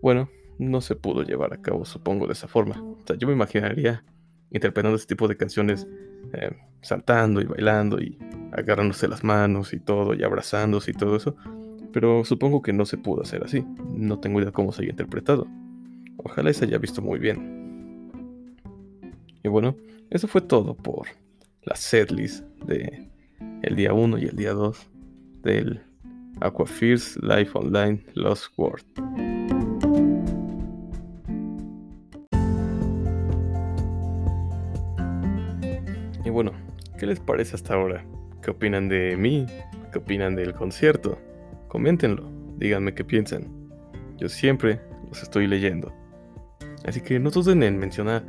[0.00, 0.28] bueno,
[0.58, 2.80] no se pudo llevar a cabo, supongo, de esa forma.
[2.80, 4.04] O sea, yo me imaginaría
[4.50, 5.86] interpretando este tipo de canciones,
[6.32, 8.18] eh, saltando y bailando y
[8.52, 11.36] agarrándose las manos y todo, y abrazándose y todo eso,
[11.94, 13.64] pero supongo que no se pudo hacer así.
[13.94, 15.46] No tengo idea cómo se haya interpretado.
[16.16, 18.10] Ojalá se haya visto muy bien.
[19.44, 19.76] Y bueno,
[20.10, 21.06] eso fue todo por
[21.62, 23.08] la setlist de
[23.62, 24.90] el día 1 y el día 2
[25.44, 25.82] del
[26.40, 28.84] Aquafirst Life Online Lost World.
[36.24, 36.50] Y bueno,
[36.98, 38.04] ¿qué les parece hasta ahora?
[38.42, 39.46] ¿Qué opinan de mí?
[39.92, 41.20] ¿Qué opinan del concierto?
[41.74, 43.48] Coméntenlo, díganme qué piensan.
[44.16, 45.92] Yo siempre los estoy leyendo.
[46.84, 48.24] Así que no duden en mencionar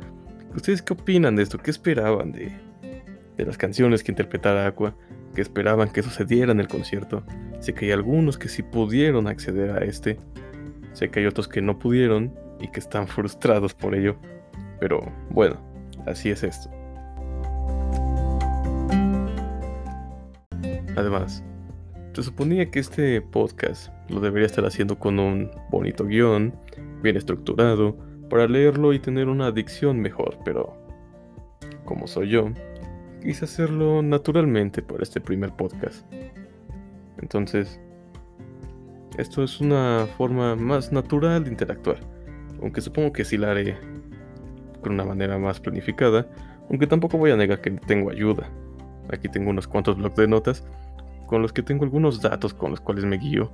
[0.52, 2.50] ustedes qué opinan de esto, qué esperaban de,
[3.36, 4.96] de las canciones que interpretara Aqua,
[5.32, 7.22] qué esperaban que sucediera en el concierto.
[7.60, 10.18] Sé que hay algunos que sí pudieron acceder a este,
[10.92, 14.16] sé que hay otros que no pudieron y que están frustrados por ello,
[14.80, 15.56] pero bueno,
[16.04, 16.68] así es esto.
[20.96, 21.44] Además,
[22.16, 26.54] se suponía que este podcast lo debería estar haciendo con un bonito guion,
[27.02, 27.94] bien estructurado,
[28.30, 30.74] para leerlo y tener una adicción mejor, pero
[31.84, 32.48] como soy yo,
[33.20, 36.10] quise hacerlo naturalmente para este primer podcast.
[37.20, 37.78] Entonces,
[39.18, 42.00] esto es una forma más natural de interactuar,
[42.62, 43.76] aunque supongo que sí la haré
[44.80, 46.26] con una manera más planificada,
[46.70, 48.48] aunque tampoco voy a negar que tengo ayuda.
[49.12, 50.64] Aquí tengo unos cuantos blogs de notas
[51.26, 53.50] con los que tengo algunos datos con los cuales me guío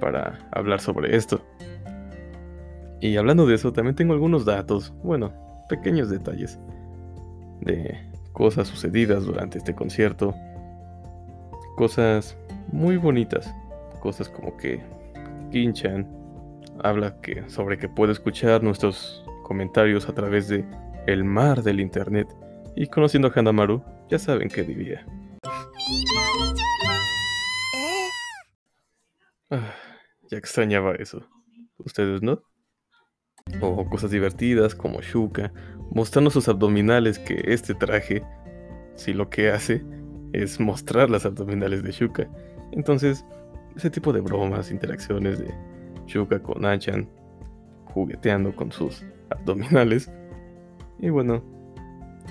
[0.00, 1.40] para hablar sobre esto.
[3.00, 5.32] Y hablando de eso, también tengo algunos datos, bueno,
[5.68, 6.58] pequeños detalles
[7.60, 7.98] de
[8.32, 10.34] cosas sucedidas durante este concierto.
[11.76, 12.36] Cosas
[12.72, 13.52] muy bonitas,
[14.00, 14.82] cosas como que
[15.52, 16.06] Kinchan
[16.82, 20.64] habla que, sobre que puede escuchar nuestros comentarios a través de
[21.06, 22.28] el mar del internet
[22.74, 25.06] y conociendo a Hanamaru, ya saben qué diría.
[29.50, 29.74] Ah,
[30.30, 31.28] ya extrañaba eso.
[31.78, 32.42] ¿Ustedes no?
[33.60, 35.52] O cosas divertidas como Shuka,
[35.92, 38.24] mostrando sus abdominales que este traje,
[38.96, 39.84] si lo que hace
[40.32, 42.28] es mostrar las abdominales de Shuka.
[42.72, 43.24] Entonces,
[43.76, 45.54] ese tipo de bromas, interacciones de
[46.06, 47.08] Shuka con Achan,
[47.84, 50.10] jugueteando con sus abdominales.
[50.98, 51.44] Y bueno,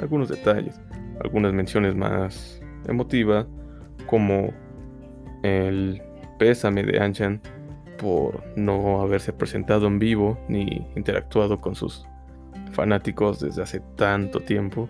[0.01, 0.81] algunos detalles,
[1.23, 3.47] algunas menciones más emotivas,
[4.05, 4.53] como
[5.43, 6.01] el
[6.37, 7.41] pésame de Anchan
[7.97, 12.05] por no haberse presentado en vivo ni interactuado con sus
[12.71, 14.89] fanáticos desde hace tanto tiempo,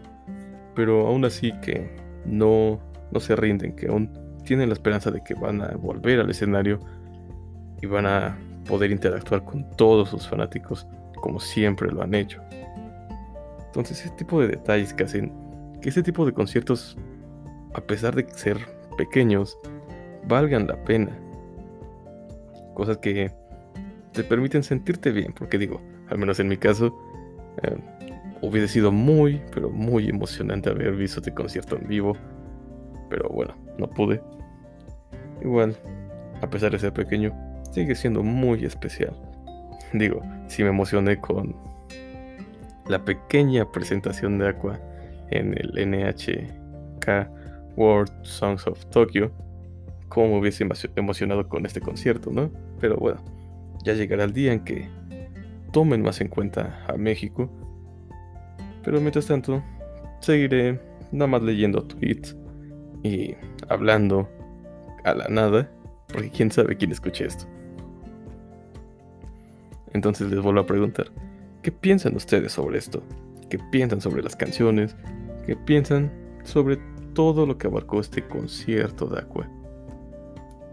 [0.76, 2.80] pero aún así que no,
[3.12, 4.12] no se rinden, que aún
[4.44, 6.80] tienen la esperanza de que van a volver al escenario
[7.82, 8.38] y van a
[8.68, 12.42] poder interactuar con todos sus fanáticos como siempre lo han hecho.
[13.68, 15.32] Entonces ese tipo de detalles que hacen
[15.82, 16.98] que ese tipo de conciertos,
[17.74, 18.58] a pesar de ser
[18.98, 19.58] pequeños,
[20.28, 21.16] valgan la pena
[22.76, 23.32] cosas que
[24.12, 26.96] te permiten sentirte bien, porque digo, al menos en mi caso,
[27.64, 27.78] eh,
[28.42, 32.16] hubiese sido muy, pero muy emocionante haber visto este concierto en vivo,
[33.10, 34.22] pero bueno, no pude.
[35.42, 35.76] Igual,
[36.42, 37.34] a pesar de ser pequeño,
[37.72, 39.16] sigue siendo muy especial.
[39.94, 41.56] Digo, si me emocioné con
[42.88, 44.80] la pequeña presentación de Aqua
[45.32, 47.08] en el NHK
[47.76, 49.32] World Songs of Tokyo,
[50.08, 50.66] cómo me hubiese
[50.96, 52.52] emocionado con este concierto, ¿no?
[52.80, 53.22] Pero bueno,
[53.84, 54.90] ya llegará el día en que
[55.72, 57.50] tomen más en cuenta a México.
[58.84, 59.64] Pero mientras tanto,
[60.20, 60.80] seguiré
[61.12, 62.36] nada más leyendo tweets
[63.04, 63.36] y
[63.70, 64.30] hablando
[65.04, 65.70] a la nada,
[66.08, 67.46] porque quién sabe quién escuche esto.
[69.94, 71.08] Entonces les vuelvo a preguntar,
[71.62, 73.04] ¿qué piensan ustedes sobre esto?
[73.50, 74.96] ¿Qué piensan sobre las canciones?
[75.46, 76.12] ¿Qué piensan
[76.44, 76.78] sobre
[77.14, 79.50] todo lo que abarcó este concierto de Aqua?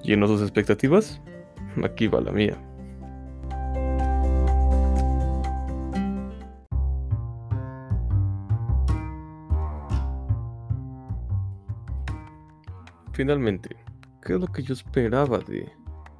[0.02, 1.20] ¿Lleno sus expectativas?
[1.84, 2.56] Aquí va la mía.
[13.12, 13.76] Finalmente,
[14.24, 15.70] ¿qué es lo que yo esperaba de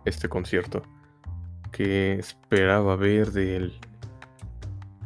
[0.04, 0.82] este concierto?
[1.72, 3.72] ¿Qué esperaba ver del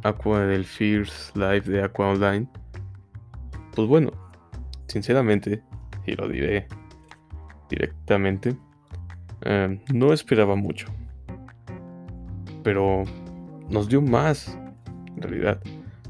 [0.03, 2.49] Aqua del Fierce Live de Aqua Online?
[3.75, 4.11] Pues bueno,
[4.89, 5.63] sinceramente,
[6.07, 6.67] y lo diré
[7.71, 8.57] directamente,
[9.49, 10.89] Em, no esperaba mucho.
[12.65, 13.05] Pero
[13.71, 14.59] nos dio más,
[15.15, 15.63] en realidad.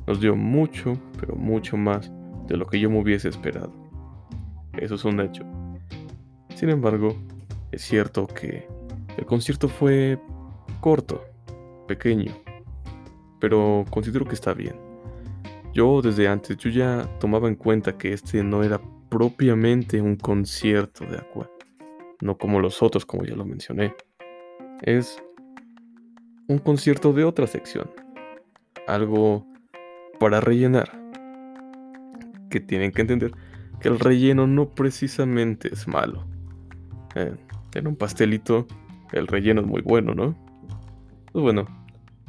[0.06, 2.10] Nos dio mucho, pero mucho más
[2.46, 3.74] de lo que yo me hubiese esperado.
[4.78, 5.44] Eso es un hecho.
[6.54, 7.14] Sin embargo,
[7.72, 8.66] es cierto que
[9.18, 10.18] el concierto fue
[10.80, 11.22] corto,
[11.86, 12.32] pequeño,
[13.38, 14.76] pero considero que está bien.
[15.74, 18.80] Yo desde antes, yo ya tomaba en cuenta que este no era
[19.10, 21.50] propiamente un concierto de Aqua
[22.20, 23.94] no como los otros, como ya lo mencioné.
[24.82, 25.22] Es
[26.48, 27.90] un concierto de otra sección,
[28.86, 29.46] algo
[30.18, 30.90] para rellenar.
[32.50, 33.32] Que tienen que entender
[33.80, 36.26] que el relleno no precisamente es malo.
[37.14, 37.34] Eh,
[37.74, 38.66] en un pastelito,
[39.12, 40.36] el relleno es muy bueno, ¿no?
[41.32, 41.66] Pues bueno,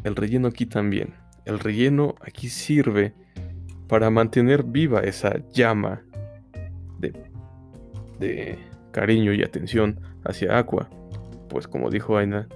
[0.04, 1.14] el relleno aquí también.
[1.46, 3.14] El relleno aquí sirve
[3.88, 6.02] para mantener viva esa llama
[7.00, 7.14] de,
[8.20, 8.60] de
[8.98, 10.90] cariño y atención hacia Aqua,
[11.50, 12.48] pues como dijo Aina,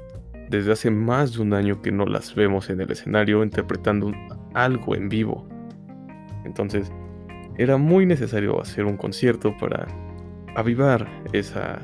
[0.49, 4.11] desde hace más de un año que no las vemos en el escenario interpretando
[4.55, 5.47] algo en vivo.
[6.43, 6.91] Entonces,
[7.59, 9.85] era muy necesario hacer un concierto para
[10.55, 11.79] avivar esa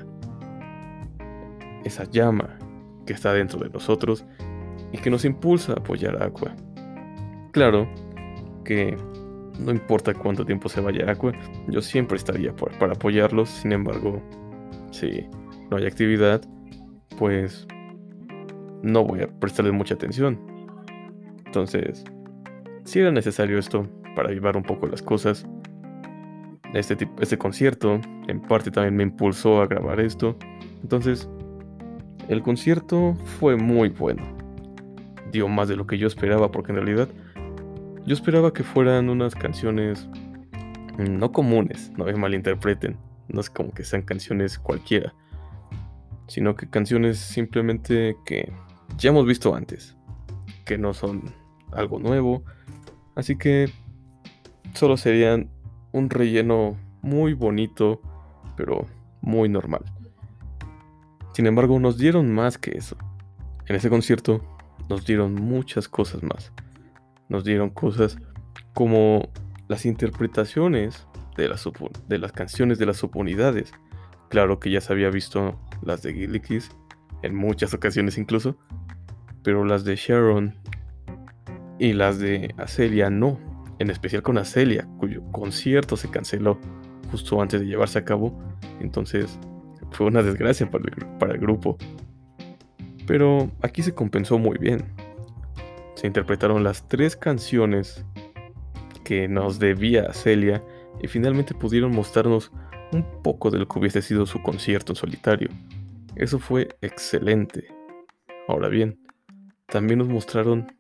[1.84, 2.58] esa llama
[3.06, 4.26] que está dentro de nosotros
[4.92, 6.56] y que nos impulsa a apoyar a Aqua.
[7.52, 7.88] Claro
[8.66, 8.98] que
[9.60, 11.32] no importa cuánto tiempo se vaya Aqua,
[11.68, 14.20] yo siempre estaría para apoyarlos, sin embargo,
[14.92, 15.26] si
[15.70, 16.42] no hay actividad,
[17.18, 17.68] pues
[18.82, 20.40] no voy a prestarles mucha atención.
[21.46, 22.04] Entonces,
[22.84, 25.46] si era necesario esto para llevar un poco las cosas,
[26.74, 30.38] este, este concierto en parte también me impulsó a grabar esto.
[30.82, 31.30] Entonces,
[32.28, 34.24] el concierto fue muy bueno.
[35.32, 37.10] Dio más de lo que yo esperaba porque en realidad
[38.06, 40.08] yo esperaba que fueran unas canciones
[40.98, 42.98] no comunes, no me malinterpreten.
[43.28, 45.14] No es como que sean canciones cualquiera
[46.28, 48.52] sino que canciones simplemente que
[48.98, 49.96] ya hemos visto antes,
[50.66, 51.24] que no son
[51.72, 52.44] algo nuevo,
[53.16, 53.70] así que
[54.74, 55.50] solo serían
[55.92, 58.02] un relleno muy bonito,
[58.56, 58.86] pero
[59.22, 59.84] muy normal.
[61.34, 62.98] Sin embargo, nos dieron más que eso.
[63.68, 64.42] En ese concierto
[64.90, 66.52] nos dieron muchas cosas más.
[67.30, 68.18] Nos dieron cosas
[68.74, 69.30] como
[69.68, 71.07] las interpretaciones
[71.38, 71.68] de las,
[72.08, 73.72] de las canciones de las subunidades.
[74.30, 76.70] Claro que ya se había visto las de Gillikis,
[77.22, 78.58] en muchas ocasiones incluso,
[79.44, 80.56] pero las de Sharon
[81.80, 83.40] y las de Acelia no,
[83.80, 86.60] en especial con Acelia, cuyo concierto se canceló
[87.12, 88.38] justo antes de llevarse a cabo,
[88.82, 89.40] entonces
[89.92, 91.78] fue una desgracia para el, para el grupo.
[93.06, 94.84] Pero aquí se compensó muy bien.
[95.96, 98.06] Se interpretaron las tres canciones
[99.06, 100.62] que nos debía Celia
[101.02, 102.52] y finalmente pudieron mostrarnos
[102.92, 105.50] un poco de lo que hubiese sido su concierto en solitario.
[106.16, 107.68] Eso fue excelente.
[108.48, 109.00] Ahora bien,
[109.68, 110.72] también nos mostraron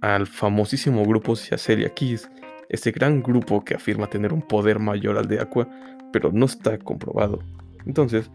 [0.00, 2.30] al famosísimo grupo Celia Kiss,
[2.68, 5.68] este gran grupo que afirma tener un poder mayor al de Aqua,
[6.12, 7.42] pero no está comprobado.
[7.86, 8.30] Entonces,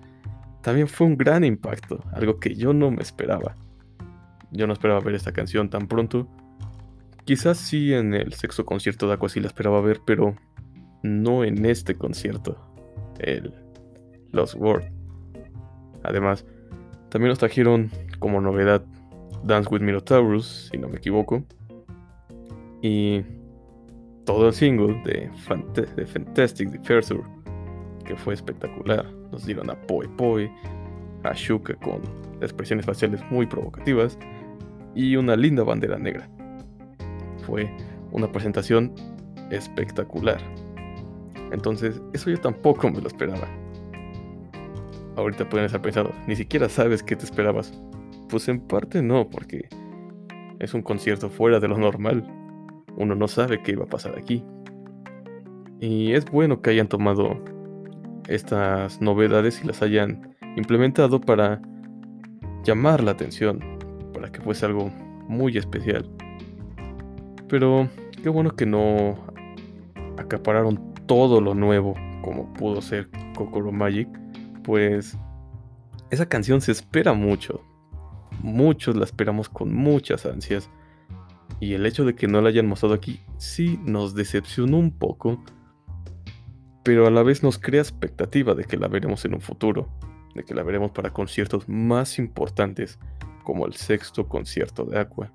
[0.61, 3.55] también fue un gran impacto, algo que yo no me esperaba.
[4.51, 6.27] Yo no esperaba ver esta canción tan pronto.
[7.23, 10.35] Quizás sí en el sexto concierto de Aqua sí la esperaba ver, pero
[11.03, 12.57] no en este concierto
[13.19, 13.53] el
[14.31, 14.91] Lost World.
[16.03, 16.45] Además,
[17.09, 17.89] también nos trajeron
[18.19, 18.83] como novedad
[19.43, 21.43] Dance with Minotaurus, si no me equivoco.
[22.81, 23.21] Y
[24.25, 25.29] todo el single de,
[26.05, 27.23] Fantastic Differsor,
[28.05, 29.05] que fue espectacular.
[29.31, 30.49] Nos dieron a Poi Poi,
[31.23, 32.01] a Shuka con
[32.41, 34.17] expresiones faciales muy provocativas
[34.95, 36.29] y una linda bandera negra.
[37.45, 37.69] Fue
[38.11, 38.93] una presentación
[39.51, 40.39] espectacular.
[41.51, 43.47] Entonces, eso yo tampoco me lo esperaba.
[45.15, 47.73] Ahorita pueden estar pensando, ni siquiera sabes qué te esperabas.
[48.29, 49.67] Pues en parte no, porque
[50.59, 52.23] es un concierto fuera de lo normal.
[52.97, 54.43] Uno no sabe qué iba a pasar aquí.
[55.79, 57.41] Y es bueno que hayan tomado
[58.27, 61.61] estas novedades y las hayan implementado para
[62.63, 63.59] llamar la atención,
[64.13, 64.91] para que fuese algo
[65.27, 66.09] muy especial.
[67.47, 67.87] Pero
[68.21, 69.17] qué bueno que no
[70.17, 74.07] acapararon todo lo nuevo, como pudo ser Kokoro Magic,
[74.63, 75.17] pues
[76.11, 77.63] esa canción se espera mucho.
[78.43, 80.69] Muchos la esperamos con muchas ansias.
[81.59, 85.43] Y el hecho de que no la hayan mostrado aquí sí nos decepcionó un poco,
[86.83, 89.89] pero a la vez nos crea expectativa de que la veremos en un futuro,
[90.35, 92.99] de que la veremos para conciertos más importantes,
[93.43, 95.33] como el sexto concierto de Aqua.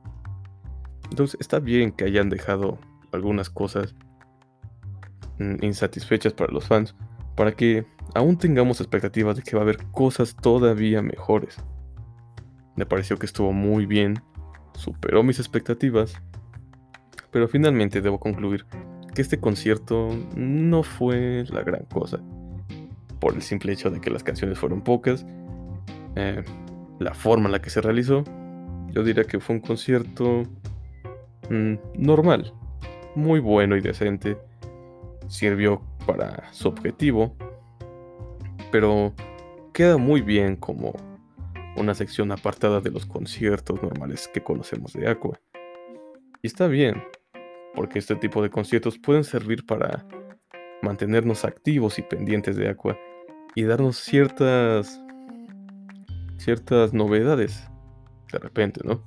[1.10, 2.78] Entonces está bien que hayan dejado
[3.10, 3.96] algunas cosas
[5.38, 6.94] insatisfechas para los fans,
[7.34, 11.56] para que aún tengamos expectativas de que va a haber cosas todavía mejores.
[12.76, 14.22] Me pareció que estuvo muy bien,
[14.74, 16.14] superó mis expectativas,
[17.30, 18.66] pero finalmente debo concluir
[19.14, 22.20] que este concierto no fue la gran cosa,
[23.20, 25.24] por el simple hecho de que las canciones fueron pocas,
[26.16, 26.42] eh,
[26.98, 28.24] la forma en la que se realizó,
[28.90, 30.42] yo diría que fue un concierto
[31.50, 32.52] mm, normal,
[33.14, 34.36] muy bueno y decente
[35.28, 37.36] sirvió para su objetivo,
[38.70, 39.14] pero
[39.72, 40.94] queda muy bien como
[41.76, 45.38] una sección apartada de los conciertos normales que conocemos de Aqua.
[46.42, 47.02] Y está bien,
[47.74, 50.06] porque este tipo de conciertos pueden servir para
[50.82, 52.96] mantenernos activos y pendientes de Aqua
[53.54, 55.00] y darnos ciertas
[56.36, 57.68] ciertas novedades
[58.30, 59.02] de repente, ¿no?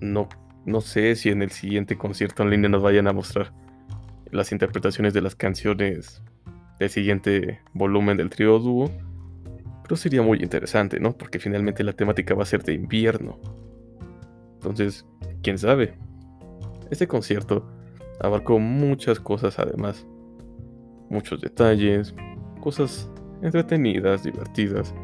[0.00, 0.28] No
[0.64, 3.52] no sé si en el siguiente concierto en línea nos vayan a mostrar
[4.30, 6.22] las interpretaciones de las canciones
[6.78, 8.90] del siguiente volumen del trío dúo.
[9.84, 11.12] creo sería muy interesante, ¿no?
[11.12, 13.38] Porque finalmente la temática va a ser de invierno.
[14.54, 15.06] Entonces,
[15.42, 15.94] quién sabe.
[16.90, 17.70] Este concierto
[18.20, 20.06] abarcó muchas cosas además.
[21.08, 22.14] Muchos detalles,
[22.60, 23.10] cosas
[23.42, 24.94] entretenidas, divertidas.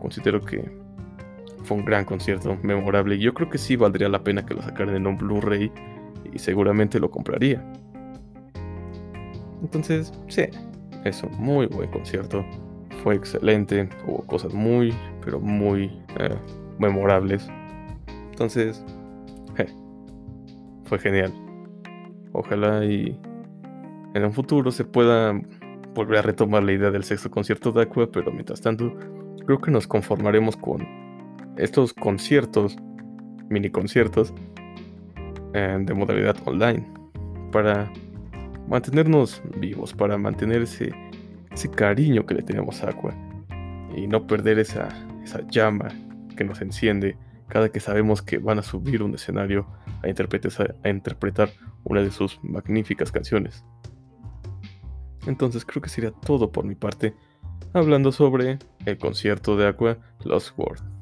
[0.00, 0.70] Considero que
[1.64, 3.18] fue un gran concierto, memorable.
[3.18, 5.70] Yo creo que sí valdría la pena que lo sacaran en un Blu-ray
[6.32, 7.64] y seguramente lo compraría.
[9.66, 10.44] Entonces, sí,
[11.04, 12.44] es un muy buen concierto.
[13.02, 14.94] Fue excelente, hubo cosas muy,
[15.24, 15.86] pero muy
[16.20, 16.36] eh,
[16.78, 17.48] memorables.
[18.30, 18.84] Entonces,
[20.84, 21.32] fue genial.
[22.30, 23.18] Ojalá y
[24.14, 25.32] en un futuro se pueda
[25.94, 28.94] volver a retomar la idea del sexto concierto de Aqua, pero mientras tanto,
[29.46, 30.86] creo que nos conformaremos con
[31.56, 32.76] estos conciertos,
[33.48, 34.32] mini conciertos,
[35.54, 36.86] eh, de modalidad online,
[37.50, 37.90] para
[38.68, 40.92] mantenernos vivos, para mantener ese,
[41.74, 43.14] cariño que le tenemos a Aqua
[43.96, 44.88] y no perder esa,
[45.24, 45.88] esa llama
[46.36, 47.16] que nos enciende
[47.48, 49.66] cada que sabemos que van a subir un escenario
[50.02, 51.50] a interpretar, a interpretar
[51.84, 53.64] una de sus magníficas canciones.
[55.26, 57.14] Entonces creo que sería todo por mi parte,
[57.72, 60.95] hablando sobre el concierto de Aqua Lost World.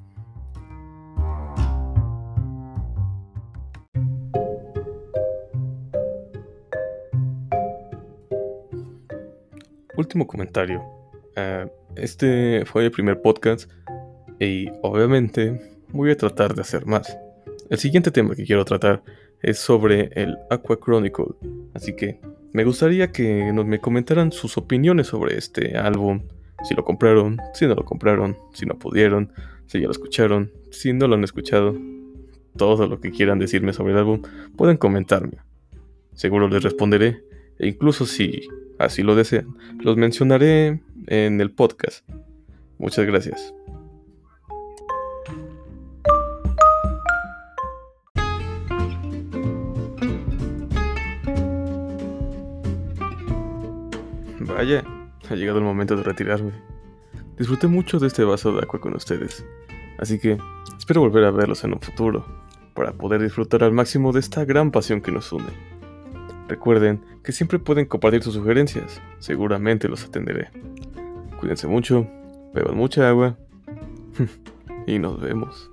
[9.96, 10.82] Último comentario.
[11.36, 13.70] Ah, este fue el primer podcast
[14.40, 17.16] y obviamente voy a tratar de hacer más.
[17.70, 19.02] El siguiente tema que quiero tratar
[19.40, 21.36] es sobre el Aqua Chronicle,
[21.74, 22.18] así que
[22.52, 26.22] me gustaría que nos me comentaran sus opiniones sobre este álbum,
[26.64, 29.32] si lo compraron, si no lo compraron, si no pudieron,
[29.66, 31.76] si ya lo escucharon, si no lo han escuchado,
[32.56, 34.22] todo lo que quieran decirme sobre el álbum,
[34.56, 35.38] pueden comentarme.
[36.14, 37.22] Seguro les responderé,
[37.58, 38.40] e incluso si
[38.78, 42.08] así lo desean, los mencionaré en el podcast.
[42.78, 43.54] Muchas gracias.
[54.40, 54.84] Vaya,
[55.28, 56.52] ha llegado el momento de retirarme.
[57.38, 59.44] Disfruté mucho de este vaso de agua con ustedes,
[59.98, 60.38] así que
[60.78, 62.24] espero volver a verlos en un futuro,
[62.74, 65.73] para poder disfrutar al máximo de esta gran pasión que nos une.
[66.48, 70.50] Recuerden que siempre pueden compartir sus sugerencias, seguramente los atenderé.
[71.40, 72.06] Cuídense mucho,
[72.52, 73.36] beban mucha agua
[74.86, 75.70] y nos vemos.